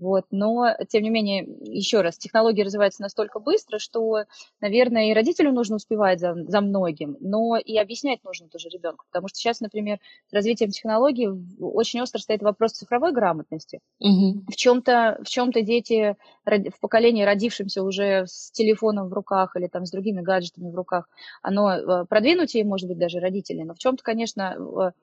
вот. 0.00 0.24
Но, 0.30 0.74
тем 0.88 1.02
не 1.02 1.10
менее, 1.10 1.46
еще 1.60 2.00
раз, 2.00 2.18
технологии 2.18 2.62
развиваются 2.62 3.02
настолько 3.02 3.38
быстро, 3.38 3.78
что, 3.78 4.24
наверное, 4.60 5.10
и 5.10 5.14
родителю 5.14 5.52
нужно 5.52 5.76
успевать 5.76 6.18
за, 6.18 6.34
за 6.34 6.60
многим, 6.60 7.16
но 7.20 7.56
и 7.56 7.76
объяснять 7.76 8.24
нужно 8.24 8.48
тоже 8.48 8.68
ребенку. 8.70 9.04
Потому 9.10 9.28
что 9.28 9.38
сейчас, 9.38 9.60
например, 9.60 9.98
с 10.28 10.32
развитием 10.32 10.70
технологий 10.70 11.28
очень 11.60 12.00
остро 12.00 12.18
стоит 12.18 12.42
вопрос 12.42 12.72
цифровой 12.72 13.12
грамотности. 13.12 13.80
Угу. 14.00 14.46
В 14.48 14.56
чем-то 14.56 15.20
в 15.22 15.28
чем-то 15.28 15.62
дети 15.62 16.16
в 16.44 16.80
поколении, 16.80 17.22
родившемся 17.22 17.82
уже 17.82 18.24
с 18.26 18.50
телефоном 18.50 19.08
в 19.08 19.12
руках 19.12 19.54
или 19.56 19.66
там 19.66 19.84
с 19.84 19.90
другими 19.90 20.22
гаджетами 20.22 20.70
в 20.70 20.74
руках, 20.74 21.08
оно 21.42 21.72
э, 21.72 22.04
продвинутее, 22.06 22.64
может 22.64 22.88
быть, 22.88 22.98
даже 22.98 23.20
родителей, 23.20 23.64
но 23.64 23.74
в 23.74 23.78
чем-то, 23.78 24.02
конечно, 24.02 24.94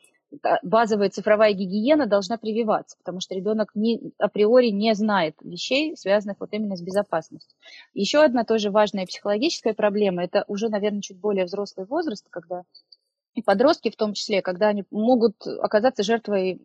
базовая 0.64 1.10
цифровая 1.10 1.54
гигиена 1.54 2.06
должна 2.06 2.38
прививаться, 2.38 2.98
потому 2.98 3.20
что 3.20 3.36
ребенок 3.36 3.72
не, 3.76 4.12
априори 4.18 4.68
не 4.68 4.94
знает 4.94 5.36
вещей, 5.42 5.96
связанных 5.96 6.38
вот 6.40 6.50
именно 6.52 6.76
с 6.76 6.82
безопасностью. 6.82 7.58
Еще 7.94 8.24
одна 8.24 8.44
тоже 8.44 8.70
важная 8.70 9.06
психологическая 9.06 9.74
проблема, 9.74 10.24
это 10.24 10.44
уже, 10.48 10.70
наверное, 10.70 11.02
чуть 11.02 11.20
более 11.20 11.46
взрослый 11.46 11.86
возраст, 11.86 12.26
когда 12.30 12.64
и 13.36 13.42
подростки 13.42 13.92
в 13.92 13.96
том 13.96 14.14
числе, 14.14 14.42
когда 14.42 14.70
они 14.70 14.84
могут 14.90 15.46
оказаться 15.46 16.04
жертвой 16.04 16.60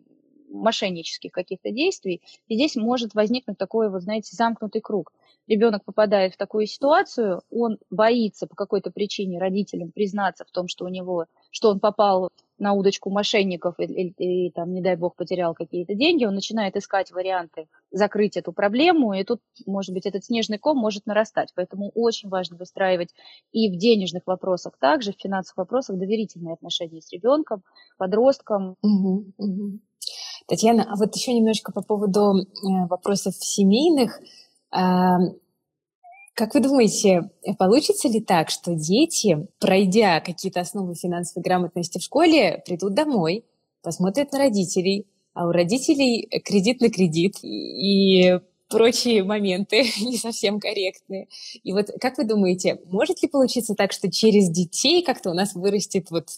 мошеннических 0.48 1.31
каких-то 1.31 1.70
действий, 1.70 2.22
и 2.48 2.55
здесь 2.55 2.77
может 2.77 3.14
возникнуть 3.14 3.59
такой, 3.59 3.90
вот 3.90 4.03
знаете, 4.03 4.35
замкнутый 4.37 4.81
круг 4.81 5.12
ребенок 5.46 5.85
попадает 5.85 6.35
в 6.35 6.37
такую 6.37 6.66
ситуацию, 6.66 7.42
он 7.51 7.79
боится 7.90 8.46
по 8.46 8.55
какой-то 8.55 8.90
причине 8.90 9.38
родителям 9.38 9.92
признаться 9.92 10.44
в 10.44 10.51
том, 10.51 10.68
что 10.68 10.85
у 10.85 10.88
него, 10.88 11.27
что 11.51 11.70
он 11.70 11.81
попал 11.81 12.31
на 12.62 12.75
удочку 12.75 13.11
мошенников 13.11 13.75
и, 13.79 13.85
и, 13.85 14.46
и 14.46 14.51
там, 14.53 14.72
не 14.72 14.81
дай 14.81 14.96
бог, 14.96 15.16
потерял 15.16 15.53
какие-то 15.53 15.94
деньги, 15.94 16.25
он 16.25 16.35
начинает 16.35 16.77
искать 16.77 17.11
варианты 17.11 17.66
закрыть 17.90 18.37
эту 18.37 18.53
проблему, 18.53 19.12
и 19.12 19.25
тут, 19.25 19.40
может 19.66 19.92
быть, 19.92 20.07
этот 20.07 20.25
снежный 20.25 20.59
ком 20.59 20.79
может 20.79 21.05
нарастать. 21.05 21.53
Поэтому 21.57 21.90
очень 21.94 22.29
важно 22.29 22.57
выстраивать 22.57 23.11
и 23.51 23.68
в 23.68 23.77
денежных 23.77 24.22
вопросах 24.27 24.79
также, 24.79 25.12
в 25.12 25.20
финансовых 25.20 25.59
вопросах 25.59 25.98
доверительные 25.98 26.55
отношения 26.55 27.03
с 27.03 27.12
ребенком, 27.12 27.64
подростком. 27.98 28.77
Угу, 28.81 29.33
угу. 29.37 29.79
Татьяна, 30.46 30.85
а 30.85 30.96
вот 30.96 31.14
еще 31.16 31.35
немножко 31.35 31.72
по 31.72 31.83
поводу 31.83 32.38
э, 32.38 32.87
вопросов 32.88 33.35
семейных. 33.35 34.20
Как 36.35 36.55
вы 36.55 36.61
думаете, 36.61 37.31
получится 37.59 38.09
ли 38.09 38.21
так, 38.21 38.49
что 38.49 38.75
дети, 38.75 39.47
пройдя 39.59 40.21
какие-то 40.21 40.61
основы 40.61 40.95
финансовой 40.95 41.42
грамотности 41.42 41.99
в 41.99 42.03
школе, 42.03 42.62
придут 42.64 42.95
домой, 42.95 43.45
посмотрят 43.83 44.33
на 44.33 44.38
родителей, 44.38 45.07
а 45.35 45.47
у 45.47 45.53
родителей 45.53 46.29
кредит 46.45 46.81
на 46.81 46.90
кредит 46.90 47.37
и 47.42 48.38
прочие 48.68 49.23
моменты 49.23 49.85
не 50.01 50.16
совсем 50.16 50.59
корректные. 50.59 51.29
И 51.62 51.73
вот 51.73 51.90
как 52.01 52.16
вы 52.16 52.25
думаете, 52.25 52.81
может 52.87 53.23
ли 53.23 53.29
получиться 53.29 53.75
так, 53.75 53.92
что 53.92 54.11
через 54.11 54.49
детей 54.49 55.03
как-то 55.03 55.31
у 55.31 55.35
нас 55.35 55.55
вырастет 55.55 56.11
вот 56.11 56.29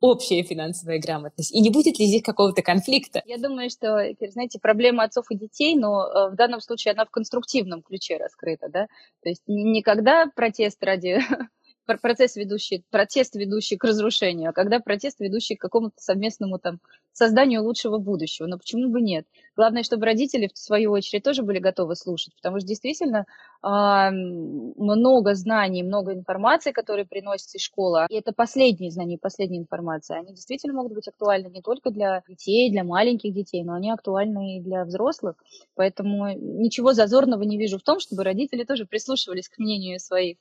общая 0.00 0.42
финансовая 0.42 1.00
грамотность? 1.00 1.54
И 1.54 1.60
не 1.60 1.70
будет 1.70 1.98
ли 1.98 2.06
здесь 2.06 2.22
какого-то 2.22 2.62
конфликта? 2.62 3.22
Я 3.26 3.38
думаю, 3.38 3.70
что, 3.70 4.02
знаете, 4.30 4.58
проблема 4.60 5.04
отцов 5.04 5.26
и 5.30 5.36
детей, 5.36 5.76
но 5.76 6.06
э, 6.06 6.30
в 6.30 6.36
данном 6.36 6.60
случае 6.60 6.92
она 6.92 7.04
в 7.04 7.10
конструктивном 7.10 7.82
ключе 7.82 8.16
раскрыта, 8.16 8.68
да, 8.68 8.86
то 9.22 9.28
есть 9.28 9.42
никогда 9.46 10.26
протест 10.34 10.82
ради 10.82 11.18
процесс 11.96 12.36
ведущий, 12.36 12.84
протест 12.90 13.34
ведущий 13.34 13.76
к 13.76 13.84
разрушению, 13.84 14.50
а 14.50 14.52
когда 14.52 14.80
протест 14.80 15.20
ведущий 15.20 15.56
к 15.56 15.60
какому-то 15.60 15.96
совместному 15.98 16.58
там 16.58 16.80
созданию 17.18 17.62
лучшего 17.62 17.98
будущего. 17.98 18.46
Но 18.46 18.58
почему 18.58 18.90
бы 18.90 19.00
нет? 19.00 19.26
Главное, 19.56 19.82
чтобы 19.82 20.06
родители, 20.06 20.48
в 20.52 20.56
свою 20.56 20.92
очередь, 20.92 21.24
тоже 21.24 21.42
были 21.42 21.58
готовы 21.58 21.96
слушать, 21.96 22.34
потому 22.36 22.58
что 22.58 22.68
действительно 22.68 23.26
э, 23.62 24.10
много 24.10 25.34
знаний, 25.34 25.82
много 25.82 26.14
информации, 26.14 26.70
которые 26.70 27.06
приносится 27.06 27.58
из 27.58 27.62
школы, 27.62 28.06
и 28.08 28.14
это 28.14 28.32
последние 28.32 28.90
знания, 28.90 29.18
последняя 29.18 29.58
информация, 29.58 30.20
они 30.20 30.32
действительно 30.32 30.74
могут 30.74 30.94
быть 30.94 31.08
актуальны 31.08 31.48
не 31.48 31.60
только 31.60 31.90
для 31.90 32.22
детей, 32.28 32.70
для 32.70 32.84
маленьких 32.84 33.34
детей, 33.34 33.64
но 33.64 33.74
они 33.74 33.90
актуальны 33.90 34.58
и 34.58 34.60
для 34.60 34.84
взрослых. 34.84 35.34
Поэтому 35.74 36.28
ничего 36.34 36.92
зазорного 36.92 37.42
не 37.42 37.58
вижу 37.58 37.78
в 37.78 37.82
том, 37.82 37.98
чтобы 37.98 38.22
родители 38.22 38.62
тоже 38.62 38.86
прислушивались 38.86 39.48
к 39.48 39.58
мнению 39.58 39.98
своих 39.98 40.36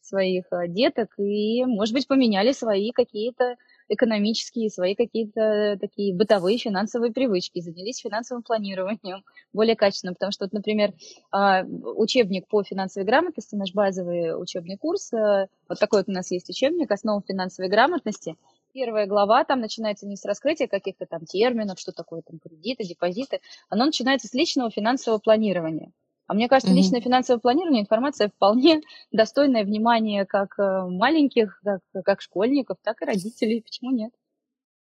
своих 0.00 0.44
а, 0.50 0.68
деток 0.68 1.14
и, 1.18 1.64
может 1.64 1.94
быть, 1.94 2.06
поменяли 2.06 2.52
свои 2.52 2.92
какие-то 2.92 3.56
экономические, 3.88 4.70
свои 4.70 4.94
какие-то 4.94 5.76
такие 5.80 6.14
бытовые 6.14 6.58
финансовые 6.58 7.12
привычки, 7.12 7.60
занялись 7.60 7.98
финансовым 7.98 8.42
планированием 8.42 9.24
более 9.52 9.76
качественно, 9.76 10.14
потому 10.14 10.32
что, 10.32 10.44
вот, 10.44 10.52
например, 10.52 10.92
а, 11.30 11.64
учебник 11.64 12.48
по 12.48 12.62
финансовой 12.62 13.06
грамотности, 13.06 13.54
наш 13.54 13.72
базовый 13.72 14.40
учебный 14.40 14.76
курс, 14.76 15.12
а, 15.12 15.48
вот 15.68 15.78
такой 15.78 16.00
вот 16.00 16.08
у 16.08 16.12
нас 16.12 16.30
есть 16.30 16.48
учебник 16.48 16.90
«Основы 16.90 17.22
финансовой 17.26 17.70
грамотности», 17.70 18.36
Первая 18.74 19.06
глава, 19.06 19.44
там 19.44 19.60
начинается 19.60 20.06
не 20.06 20.16
с 20.16 20.24
раскрытия 20.24 20.66
каких-то 20.66 21.04
там 21.04 21.26
терминов, 21.26 21.78
что 21.78 21.92
такое 21.92 22.22
там 22.22 22.38
кредиты, 22.38 22.84
депозиты, 22.84 23.40
оно 23.68 23.84
начинается 23.84 24.28
с 24.28 24.32
личного 24.32 24.70
финансового 24.70 25.18
планирования. 25.18 25.92
А 26.26 26.34
мне 26.34 26.48
кажется, 26.48 26.72
mm-hmm. 26.72 26.76
личное 26.76 27.00
финансовое 27.00 27.40
планирование 27.40 27.82
информация 27.82 28.28
вполне 28.28 28.80
достойная 29.12 29.64
внимания 29.64 30.24
как 30.24 30.58
э, 30.58 30.86
маленьких, 30.88 31.60
как, 31.62 31.80
как 32.04 32.20
школьников, 32.20 32.78
так 32.82 33.02
и 33.02 33.04
родителей. 33.04 33.62
Почему 33.62 33.90
нет? 33.90 34.12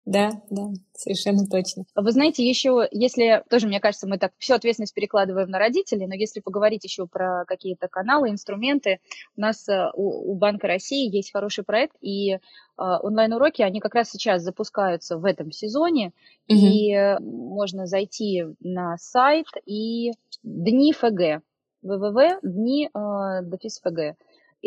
Да, 0.08 0.42
да, 0.50 0.70
совершенно 0.94 1.46
точно. 1.46 1.84
Вы 1.94 2.12
знаете, 2.14 2.48
еще, 2.48 2.88
если, 2.92 3.44
тоже, 3.50 3.68
мне 3.68 3.82
кажется, 3.82 4.08
мы 4.08 4.18
так 4.18 4.32
всю 4.38 4.54
ответственность 4.54 4.94
перекладываем 4.94 5.50
на 5.50 5.60
родителей, 5.60 6.08
но 6.08 6.16
если 6.16 6.40
поговорить 6.40 6.86
еще 6.86 7.08
про 7.08 7.44
какие-то 7.46 7.90
каналы, 7.90 8.30
инструменты, 8.30 9.02
у 9.36 9.42
нас 9.42 9.68
э, 9.68 9.92
у, 9.96 10.32
у 10.32 10.36
Банка 10.36 10.68
России 10.68 11.14
есть 11.14 11.34
хороший 11.34 11.66
проект, 11.66 11.98
и 12.00 12.36
э, 12.36 12.40
онлайн-уроки, 12.78 13.64
они 13.64 13.82
как 13.82 13.96
раз 13.96 14.10
сейчас 14.10 14.44
запускаются 14.44 15.18
в 15.18 15.26
этом 15.26 15.52
сезоне, 15.52 16.14
угу. 16.48 16.58
и 16.58 17.18
можно 17.20 17.86
зайти 17.86 18.46
на 18.62 18.98
сайт 18.98 19.48
и 19.66 20.14
дни 20.42 20.94
ФГ, 20.94 21.44
www, 21.84 24.16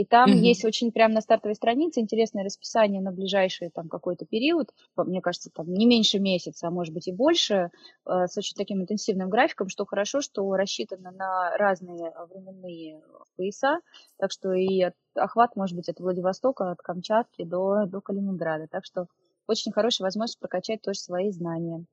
э. 0.00 0.02
И 0.02 0.04
там 0.06 0.30
mm-hmm. 0.30 0.38
есть 0.38 0.64
очень 0.64 0.92
прямо 0.92 1.14
на 1.14 1.20
стартовой 1.20 1.54
странице 1.54 2.00
интересное 2.00 2.44
расписание 2.44 3.02
на 3.02 3.12
ближайший 3.12 3.70
там 3.70 3.88
какой-то 3.88 4.24
период, 4.24 4.70
мне 4.96 5.20
кажется, 5.20 5.50
там 5.54 5.72
не 5.72 5.86
меньше 5.86 6.18
месяца, 6.18 6.68
а 6.68 6.70
может 6.70 6.94
быть 6.94 7.08
и 7.08 7.12
больше, 7.12 7.70
э, 8.06 8.26
с 8.26 8.36
очень 8.36 8.56
таким 8.56 8.80
интенсивным 8.80 9.28
графиком, 9.28 9.68
что 9.68 9.84
хорошо, 9.84 10.20
что 10.20 10.50
рассчитано 10.54 11.10
на 11.10 11.56
разные 11.56 12.12
временные 12.32 13.02
пояса, 13.36 13.80
так 14.18 14.32
что 14.32 14.52
и 14.52 14.80
от, 14.82 14.94
охват 15.14 15.56
может 15.56 15.76
быть 15.76 15.88
от 15.88 16.00
Владивостока, 16.00 16.70
от 16.70 16.78
Камчатки 16.80 17.44
до, 17.44 17.86
до 17.86 18.00
Калининграда. 18.00 18.68
Так 18.70 18.84
что 18.84 19.06
очень 19.46 19.72
хорошая 19.72 20.06
возможность 20.06 20.38
прокачать 20.38 20.80
тоже 20.82 20.98
свои 20.98 21.30
знания. 21.30 21.84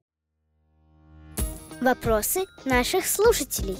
Вопросы 1.82 2.46
наших 2.66 3.06
слушателей. 3.06 3.78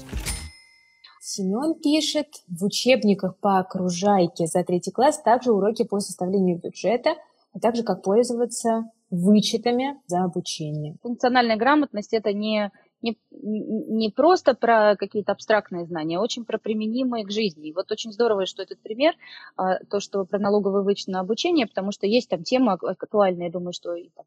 Семен 1.30 1.74
пишет, 1.74 2.42
в 2.48 2.64
учебниках 2.64 3.36
по 3.36 3.58
окружайке 3.58 4.46
за 4.46 4.64
третий 4.64 4.90
класс 4.90 5.20
также 5.20 5.52
уроки 5.52 5.84
по 5.84 6.00
составлению 6.00 6.58
бюджета, 6.58 7.16
а 7.52 7.60
также 7.60 7.82
как 7.82 8.02
пользоваться 8.02 8.90
вычетами 9.10 10.00
за 10.06 10.24
обучение. 10.24 10.96
Функциональная 11.02 11.58
грамотность– 11.58 12.12
это 12.14 12.32
не, 12.32 12.72
не, 13.02 13.18
не 13.30 14.08
просто 14.08 14.54
про 14.54 14.96
какие-то 14.96 15.32
абстрактные 15.32 15.84
знания, 15.84 16.16
а 16.16 16.22
очень 16.22 16.46
про 16.46 16.56
применимые 16.56 17.26
к 17.26 17.30
жизни. 17.30 17.68
И 17.68 17.74
вот 17.74 17.92
очень 17.92 18.10
здорово, 18.10 18.46
что 18.46 18.62
этот 18.62 18.80
пример, 18.80 19.12
а, 19.56 19.84
то, 19.84 20.00
что 20.00 20.24
про 20.24 20.38
налоговый 20.38 20.82
вычет 20.82 21.08
на 21.08 21.20
обучение, 21.20 21.66
потому 21.66 21.92
что 21.92 22.06
есть 22.06 22.30
там 22.30 22.42
тема 22.42 22.72
актуальная, 22.72 23.48
я 23.48 23.52
думаю, 23.52 23.74
что 23.74 23.94
и 23.94 24.08
там, 24.16 24.24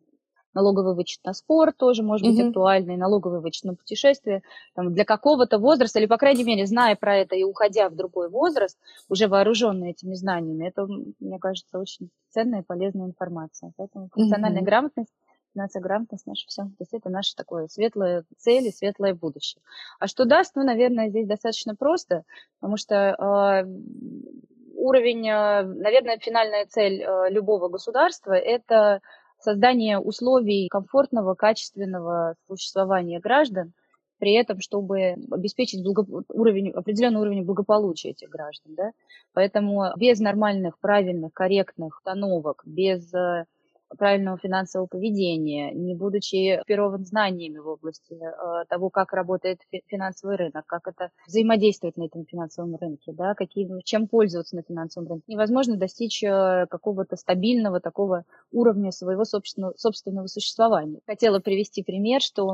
налоговый 0.54 0.96
вычет 0.96 1.24
на 1.24 1.34
спорт 1.34 1.78
тоже 1.78 2.04
может 2.04 2.28
быть 2.28 2.40
mm-hmm. 2.40 2.48
актуальный, 2.50 2.98
налоговый 2.98 3.40
вычет 3.40 3.64
на 3.66 3.76
путешествие 3.76 4.44
там, 4.76 4.94
для 4.94 5.06
какого-то 5.06 5.58
возраста, 5.58 6.00
или, 6.00 6.06
по 6.06 6.18
крайней 6.18 6.44
мере, 6.44 6.66
зная 6.66 6.96
про 6.96 7.18
это 7.18 7.36
и 7.36 7.44
уходя 7.44 7.90
в 7.90 7.96
другой 7.96 8.30
возраст, 8.30 8.78
уже 9.10 9.28
вооруженный 9.28 9.92
этими 9.92 10.14
знаниями, 10.14 10.68
это, 10.68 10.88
мне 11.20 11.40
кажется, 11.40 11.80
очень 11.80 12.10
ценная 12.30 12.62
и 12.62 12.66
полезная 12.66 13.08
информация. 13.08 13.72
Поэтому 13.78 14.10
функциональная 14.14 14.62
mm-hmm. 14.62 14.66
грамотность 14.66 15.14
финансовая 15.54 15.84
грамотность 15.84 16.28
наше 16.28 16.48
все. 16.48 16.64
То 16.64 16.76
есть 16.80 16.94
это 16.94 17.10
наше 17.10 17.36
такое 17.36 17.68
светлое 17.68 18.24
цель 18.38 18.68
и 18.68 18.72
светлое 18.72 19.14
будущее. 19.14 19.62
А 20.00 20.08
что 20.08 20.26
даст? 20.26 20.56
Ну, 20.56 20.64
наверное, 20.64 21.10
здесь 21.10 21.28
достаточно 21.28 21.76
просто, 21.76 22.24
потому 22.60 22.78
что 22.78 22.96
э, 22.96 23.66
уровень, 24.76 25.28
э, 25.28 25.64
наверное, 25.64 26.18
финальная 26.20 26.66
цель 26.66 27.02
э, 27.02 27.30
любого 27.30 27.70
государства– 27.70 28.34
это 28.34 29.02
создание 29.42 30.00
условий 30.00 30.68
комфортного, 30.70 31.36
качественного 31.36 32.36
существования 32.48 33.20
граждан, 33.20 33.74
при 34.20 34.34
этом, 34.34 34.62
чтобы 34.62 35.16
обеспечить 35.32 35.84
благо... 35.84 36.06
уровень, 36.30 36.70
определенный 36.72 37.22
уровень 37.22 37.44
благополучия 37.44 38.10
этих 38.10 38.30
граждан. 38.30 38.76
Да? 38.76 38.92
Поэтому 39.34 39.86
без 39.98 40.20
нормальных, 40.20 40.78
правильных, 40.80 41.34
корректных 41.34 41.98
установок, 41.98 42.62
без 42.66 43.12
э, 43.14 43.46
правильного 43.98 44.38
финансового 44.38 44.88
поведения, 44.88 45.72
не 45.72 45.96
будучи 45.96 46.56
экипирован 46.58 47.06
знаниями 47.06 47.58
в 47.58 47.68
области 47.68 48.14
э, 48.14 48.66
того, 48.70 48.90
как 48.90 49.14
работает 49.14 49.60
финансовый 49.88 50.38
рынок, 50.38 50.66
как 50.66 50.88
это 50.88 51.10
взаимодействует 51.28 51.98
на 51.98 52.06
этом 52.06 52.26
финансовом 52.26 52.76
рынке, 52.76 53.14
да, 53.14 53.34
какие, 53.36 53.70
чем 53.84 54.08
пользоваться 54.08 54.56
на 54.56 54.64
финансовом 54.64 55.08
рынке. 55.08 55.26
Невозможно 55.28 55.78
достичь 55.78 56.24
э, 56.24 56.68
какого-то 56.70 57.16
стабильного 57.16 57.80
такого 57.80 58.26
уровня 58.52 58.92
своего 58.92 59.26
собственного, 59.26 59.74
собственного 59.78 60.28
существования. 60.28 61.00
Хотела 61.06 61.40
привести 61.40 61.84
пример, 61.84 62.22
что 62.22 62.46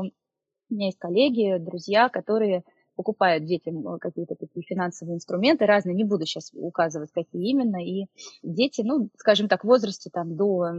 у 0.70 0.74
меня 0.74 0.86
есть 0.86 0.98
коллеги, 0.98 1.56
друзья, 1.58 2.08
которые 2.08 2.64
покупают 2.98 3.44
детям 3.44 3.86
э, 3.86 3.98
какие-то 4.00 4.34
такие 4.34 4.64
финансовые 4.66 5.14
инструменты 5.14 5.66
разные, 5.66 5.94
не 5.94 6.02
буду 6.02 6.26
сейчас 6.26 6.50
указывать, 6.52 7.12
какие 7.12 7.48
именно, 7.48 7.76
и 7.76 8.06
дети, 8.42 8.82
ну, 8.82 9.08
скажем 9.16 9.46
так, 9.46 9.62
в 9.62 9.68
возрасте 9.68 10.10
там 10.12 10.34
до 10.36 10.72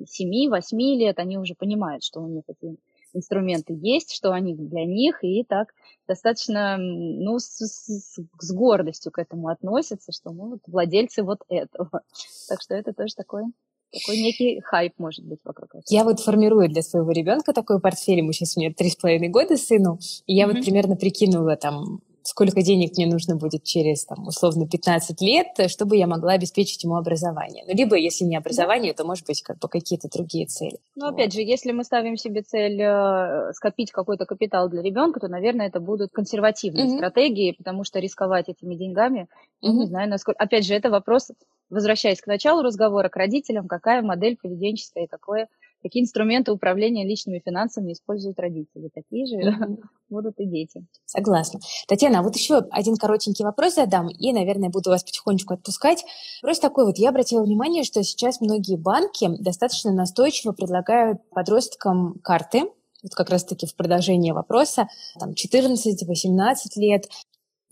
7-8 0.00 0.76
лет, 0.96 1.20
они 1.20 1.38
уже 1.38 1.54
понимают, 1.54 2.02
что 2.02 2.20
у 2.20 2.26
них 2.26 2.42
эти 2.48 2.76
инструменты 3.12 3.72
есть, 3.80 4.12
что 4.12 4.32
они 4.32 4.54
для 4.56 4.84
них, 4.84 5.22
и 5.22 5.44
так 5.44 5.68
достаточно, 6.08 6.76
ну, 6.76 7.38
с, 7.38 7.60
с, 7.60 8.16
с 8.16 8.52
гордостью 8.52 9.12
к 9.12 9.20
этому 9.20 9.46
относятся, 9.46 10.10
что 10.10 10.32
мы 10.32 10.50
вот 10.50 10.60
владельцы 10.66 11.22
вот 11.22 11.42
этого. 11.48 12.02
Так 12.48 12.62
что 12.62 12.74
это 12.74 12.92
тоже 12.92 13.14
такой 13.14 13.44
такой 13.92 14.20
некий 14.20 14.60
хайп 14.60 14.94
может 14.98 15.24
быть 15.24 15.40
вокруг 15.44 15.70
этого. 15.70 15.84
Я 15.88 16.04
вот 16.04 16.20
формирую 16.20 16.68
для 16.68 16.82
своего 16.82 17.10
ребенка 17.10 17.52
такой 17.52 17.80
портфель, 17.80 18.18
ему 18.18 18.32
сейчас 18.32 18.56
у 18.56 18.60
меня 18.60 18.72
три 18.72 18.90
с 18.90 18.96
половиной 18.96 19.28
года 19.28 19.56
сыну, 19.56 19.98
и 20.26 20.34
я 20.34 20.44
mm-hmm. 20.44 20.52
вот 20.54 20.64
примерно 20.64 20.96
прикинула 20.96 21.56
там 21.56 22.00
сколько 22.22 22.62
денег 22.62 22.96
мне 22.96 23.06
нужно 23.06 23.36
будет 23.36 23.64
через, 23.64 24.04
там, 24.04 24.26
условно, 24.26 24.68
15 24.68 25.20
лет, 25.20 25.46
чтобы 25.68 25.96
я 25.96 26.06
могла 26.06 26.32
обеспечить 26.32 26.82
ему 26.84 26.96
образование. 26.96 27.64
Ну, 27.66 27.74
либо, 27.74 27.96
если 27.96 28.24
не 28.24 28.36
образование, 28.36 28.92
то, 28.94 29.04
может 29.04 29.26
быть, 29.26 29.42
как 29.42 29.58
бы 29.58 29.68
какие-то 29.68 30.08
другие 30.08 30.46
цели. 30.46 30.78
Ну, 30.96 31.06
вот. 31.06 31.14
опять 31.14 31.32
же, 31.32 31.40
если 31.40 31.72
мы 31.72 31.84
ставим 31.84 32.16
себе 32.16 32.42
цель 32.42 32.80
э, 32.80 33.52
скопить 33.54 33.90
какой-то 33.90 34.26
капитал 34.26 34.68
для 34.68 34.82
ребенка, 34.82 35.20
то, 35.20 35.28
наверное, 35.28 35.68
это 35.68 35.80
будут 35.80 36.12
консервативные 36.12 36.86
mm-hmm. 36.86 36.96
стратегии, 36.96 37.52
потому 37.52 37.84
что 37.84 37.98
рисковать 37.98 38.48
этими 38.48 38.74
деньгами, 38.74 39.28
mm-hmm. 39.62 39.72
не 39.72 39.86
знаю, 39.86 40.08
насколько... 40.08 40.42
Опять 40.42 40.66
же, 40.66 40.74
это 40.74 40.90
вопрос, 40.90 41.30
возвращаясь 41.68 42.20
к 42.20 42.26
началу 42.26 42.62
разговора, 42.62 43.08
к 43.08 43.16
родителям, 43.16 43.68
какая 43.68 44.02
модель 44.02 44.36
поведенческая 44.40 45.04
и 45.04 45.08
какое 45.08 45.48
какие 45.82 46.02
инструменты 46.02 46.52
управления 46.52 47.06
личными 47.06 47.42
финансами 47.44 47.92
используют 47.92 48.38
родители. 48.38 48.90
Такие 48.94 49.26
же 49.26 49.36
mm-hmm. 49.36 49.78
будут 50.10 50.38
и 50.38 50.46
дети. 50.46 50.86
Согласна. 51.06 51.60
Татьяна, 51.88 52.20
а 52.20 52.22
вот 52.22 52.36
еще 52.36 52.58
один 52.70 52.96
коротенький 52.96 53.44
вопрос 53.44 53.74
задам, 53.74 54.08
и, 54.08 54.32
наверное, 54.32 54.70
буду 54.70 54.90
вас 54.90 55.02
потихонечку 55.02 55.54
отпускать. 55.54 56.04
Просто 56.42 56.68
такой 56.68 56.86
вот, 56.86 56.98
я 56.98 57.10
обратила 57.10 57.42
внимание, 57.42 57.84
что 57.84 58.02
сейчас 58.02 58.40
многие 58.40 58.76
банки 58.76 59.28
достаточно 59.40 59.92
настойчиво 59.92 60.52
предлагают 60.52 61.18
подросткам 61.30 62.18
карты, 62.22 62.64
вот 63.02 63.14
как 63.14 63.30
раз-таки 63.30 63.66
в 63.66 63.74
продолжение 63.74 64.34
вопроса, 64.34 64.88
там 65.18 65.30
14-18 65.30 66.54
лет. 66.76 67.06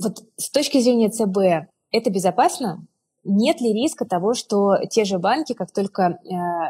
Вот 0.02 0.22
с 0.36 0.50
точки 0.50 0.80
зрения 0.80 1.10
ЦБ, 1.10 1.70
это 1.90 2.10
безопасно? 2.10 2.86
Нет 3.24 3.60
ли 3.60 3.72
риска 3.72 4.04
того, 4.04 4.34
что 4.34 4.76
те 4.88 5.04
же 5.04 5.18
банки, 5.18 5.52
как 5.52 5.72
только 5.72 6.02
э, 6.02 6.28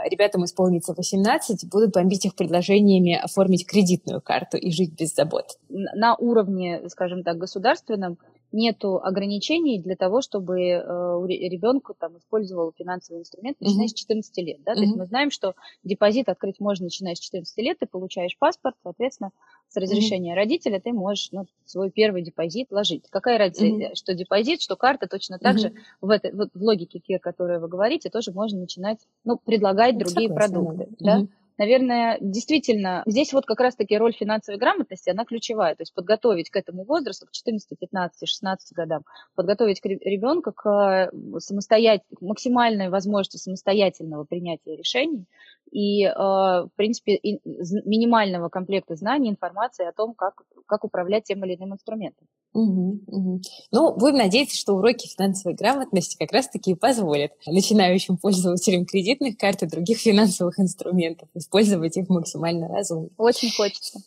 ребятам 0.08 0.44
исполнится 0.44 0.94
18, 0.94 1.68
будут 1.68 1.92
бомбить 1.92 2.24
их 2.24 2.34
предложениями 2.34 3.14
оформить 3.14 3.66
кредитную 3.66 4.20
карту 4.20 4.56
и 4.56 4.70
жить 4.70 4.94
без 4.98 5.14
забот? 5.14 5.58
На 5.68 6.16
уровне, 6.16 6.88
скажем 6.88 7.22
так, 7.22 7.36
государственном 7.36 8.18
нету 8.52 9.00
ограничений 9.02 9.80
для 9.80 9.96
того, 9.96 10.20
чтобы 10.20 10.60
э, 10.60 10.78
ребенку 11.26 11.94
там 11.98 12.16
использовал 12.18 12.72
финансовый 12.76 13.20
инструмент, 13.20 13.60
начиная 13.60 13.86
mm-hmm. 13.86 13.88
с 13.88 13.94
14 13.94 14.38
лет. 14.38 14.62
Да? 14.64 14.72
Mm-hmm. 14.72 14.74
То 14.74 14.82
есть 14.82 14.96
мы 14.96 15.06
знаем, 15.06 15.30
что 15.30 15.54
депозит 15.84 16.28
открыть 16.28 16.60
можно 16.60 16.84
начиная 16.84 17.14
с 17.14 17.20
14 17.20 17.56
лет, 17.58 17.78
ты 17.78 17.86
получаешь 17.86 18.36
паспорт, 18.38 18.76
соответственно, 18.82 19.30
с 19.68 19.76
разрешения 19.76 20.32
mm-hmm. 20.32 20.36
родителя 20.36 20.80
ты 20.80 20.92
можешь 20.92 21.28
ну, 21.32 21.46
свой 21.64 21.90
первый 21.90 22.22
депозит 22.22 22.70
ложить. 22.70 23.04
Какая 23.10 23.38
разница, 23.38 23.66
mm-hmm. 23.66 23.94
что 23.94 24.14
депозит, 24.14 24.62
что 24.62 24.76
карта, 24.76 25.06
точно 25.08 25.38
так 25.38 25.56
mm-hmm. 25.56 25.60
же 25.60 25.72
в, 26.00 26.10
этой, 26.10 26.32
вот 26.32 26.50
в 26.54 26.62
логике, 26.62 27.16
о 27.16 27.18
которой 27.18 27.58
вы 27.60 27.68
говорите, 27.68 28.08
тоже 28.08 28.32
можно 28.32 28.60
начинать, 28.60 28.98
ну, 29.24 29.36
предлагать 29.36 29.98
другие 29.98 30.28
Согласна, 30.28 30.54
продукты. 30.54 30.88
Да? 31.00 31.20
Mm-hmm 31.20 31.28
наверное, 31.58 32.18
действительно, 32.20 33.02
здесь 33.06 33.32
вот 33.32 33.44
как 33.44 33.60
раз-таки 33.60 33.98
роль 33.98 34.12
финансовой 34.12 34.58
грамотности, 34.58 35.10
она 35.10 35.24
ключевая. 35.24 35.74
То 35.74 35.82
есть 35.82 35.92
подготовить 35.92 36.50
к 36.50 36.56
этому 36.56 36.84
возрасту, 36.84 37.26
к 37.26 37.32
14, 37.32 37.78
15, 37.78 38.28
16 38.28 38.72
годам, 38.72 39.02
подготовить 39.34 39.80
ребенка 39.84 40.52
к 40.52 41.10
самостоятельной, 41.38 42.18
максимальной 42.20 42.88
возможности 42.88 43.36
самостоятельного 43.36 44.24
принятия 44.24 44.76
решений 44.76 45.26
и, 45.70 46.04
э, 46.04 46.10
в 46.12 46.70
принципе, 46.76 47.18
минимального 47.22 48.48
комплекта 48.48 48.96
знаний, 48.96 49.30
информации 49.30 49.86
о 49.86 49.92
том, 49.92 50.14
как, 50.14 50.42
как 50.66 50.84
управлять 50.84 51.24
тем 51.24 51.44
или 51.44 51.56
иным 51.56 51.74
инструментом. 51.74 52.26
Угу, 52.54 53.00
угу. 53.06 53.40
Ну, 53.70 53.96
будем 53.96 54.16
надеяться, 54.16 54.56
что 54.56 54.74
уроки 54.74 55.06
финансовой 55.06 55.54
грамотности 55.54 56.16
как 56.18 56.32
раз-таки 56.32 56.74
позволят 56.74 57.32
начинающим 57.46 58.16
пользователям 58.16 58.86
кредитных 58.86 59.36
карт 59.36 59.62
и 59.62 59.66
других 59.66 59.98
финансовых 59.98 60.58
инструментов 60.58 61.28
использовать 61.34 61.96
их 61.96 62.08
максимально 62.08 62.68
разумно. 62.68 63.10
Очень 63.18 63.50
хочется. 63.50 64.00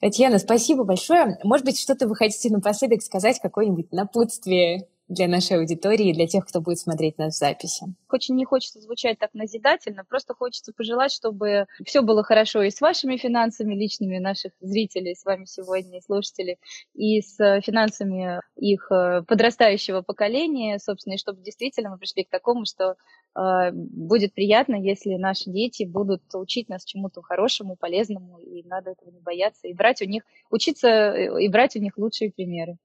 Татьяна, 0.00 0.38
спасибо 0.38 0.84
большое. 0.84 1.38
Может 1.44 1.64
быть, 1.66 1.78
что-то 1.78 2.08
вы 2.08 2.16
хотите 2.16 2.50
напоследок 2.50 3.02
сказать, 3.02 3.38
какое-нибудь 3.40 3.92
напутствие 3.92 4.88
для 5.12 5.28
нашей 5.28 5.58
аудитории 5.58 6.10
и 6.10 6.14
для 6.14 6.26
тех, 6.26 6.46
кто 6.46 6.60
будет 6.60 6.78
смотреть 6.78 7.18
нас 7.18 7.34
в 7.34 7.38
записи. 7.38 7.86
Очень 8.10 8.36
не 8.36 8.44
хочется 8.44 8.80
звучать 8.80 9.18
так 9.18 9.34
назидательно, 9.34 10.04
просто 10.04 10.34
хочется 10.34 10.72
пожелать, 10.72 11.12
чтобы 11.12 11.66
все 11.84 12.02
было 12.02 12.22
хорошо 12.22 12.62
и 12.62 12.70
с 12.70 12.80
вашими 12.80 13.16
финансами 13.16 13.74
личными 13.74 14.18
наших 14.18 14.52
зрителей 14.60 15.14
с 15.14 15.24
вами 15.24 15.44
сегодня, 15.44 16.00
слушателей, 16.00 16.58
и 16.94 17.20
с 17.20 17.36
финансами 17.60 18.40
их 18.56 18.90
э, 18.90 19.22
подрастающего 19.26 20.02
поколения, 20.02 20.78
собственно, 20.78 21.14
и 21.14 21.18
чтобы 21.18 21.42
действительно 21.42 21.90
мы 21.90 21.98
пришли 21.98 22.24
к 22.24 22.30
такому, 22.30 22.64
что 22.64 22.96
э, 23.36 23.72
будет 23.72 24.34
приятно, 24.34 24.76
если 24.76 25.14
наши 25.16 25.50
дети 25.50 25.84
будут 25.84 26.22
учить 26.34 26.68
нас 26.68 26.84
чему-то 26.84 27.22
хорошему, 27.22 27.76
полезному, 27.76 28.38
и 28.38 28.62
надо 28.64 28.90
этого 28.90 29.10
не 29.10 29.20
бояться, 29.20 29.68
и 29.68 29.74
брать 29.74 30.00
у 30.02 30.06
них, 30.06 30.22
учиться 30.50 30.88
э, 30.88 31.42
и 31.42 31.48
брать 31.48 31.76
у 31.76 31.80
них 31.80 31.98
лучшие 31.98 32.32
примеры. 32.32 32.78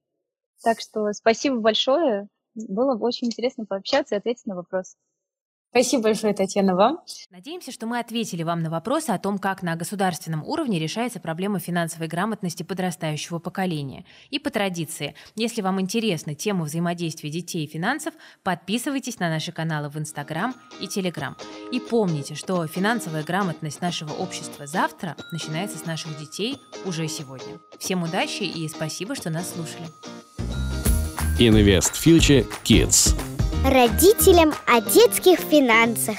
Так 0.62 0.80
что 0.80 1.12
спасибо 1.12 1.60
большое. 1.60 2.28
Было 2.54 2.96
очень 2.98 3.28
интересно 3.28 3.64
пообщаться 3.66 4.14
и 4.14 4.18
ответить 4.18 4.46
на 4.46 4.56
вопрос. 4.56 4.96
Спасибо 5.70 6.04
большое, 6.04 6.32
Татьяна, 6.32 6.74
вам. 6.74 7.00
Надеемся, 7.30 7.72
что 7.72 7.86
мы 7.86 7.98
ответили 7.98 8.42
вам 8.42 8.60
на 8.60 8.70
вопросы 8.70 9.10
о 9.10 9.18
том, 9.18 9.38
как 9.38 9.62
на 9.62 9.76
государственном 9.76 10.42
уровне 10.42 10.78
решается 10.78 11.20
проблема 11.20 11.58
финансовой 11.58 12.08
грамотности 12.08 12.62
подрастающего 12.62 13.38
поколения. 13.38 14.06
И 14.30 14.38
по 14.38 14.48
традиции, 14.48 15.14
если 15.34 15.60
вам 15.60 15.78
интересна 15.78 16.34
тема 16.34 16.64
взаимодействия 16.64 17.28
детей 17.28 17.64
и 17.64 17.68
финансов, 17.68 18.14
подписывайтесь 18.42 19.18
на 19.18 19.28
наши 19.28 19.52
каналы 19.52 19.90
в 19.90 19.98
Инстаграм 19.98 20.54
и 20.80 20.88
Телеграм. 20.88 21.36
И 21.70 21.80
помните, 21.80 22.34
что 22.34 22.66
финансовая 22.66 23.22
грамотность 23.22 23.82
нашего 23.82 24.14
общества 24.14 24.66
завтра 24.66 25.16
начинается 25.32 25.76
с 25.76 25.84
наших 25.84 26.18
детей 26.18 26.56
уже 26.86 27.08
сегодня. 27.08 27.60
Всем 27.78 28.02
удачи 28.02 28.44
и 28.44 28.66
спасибо, 28.68 29.14
что 29.14 29.28
нас 29.28 29.50
слушали. 29.50 29.86
Invest 31.38 31.92
Future 31.94 32.44
Kids. 32.64 33.14
Родителям 33.64 34.52
о 34.66 34.80
детских 34.80 35.38
финансах. 35.38 36.16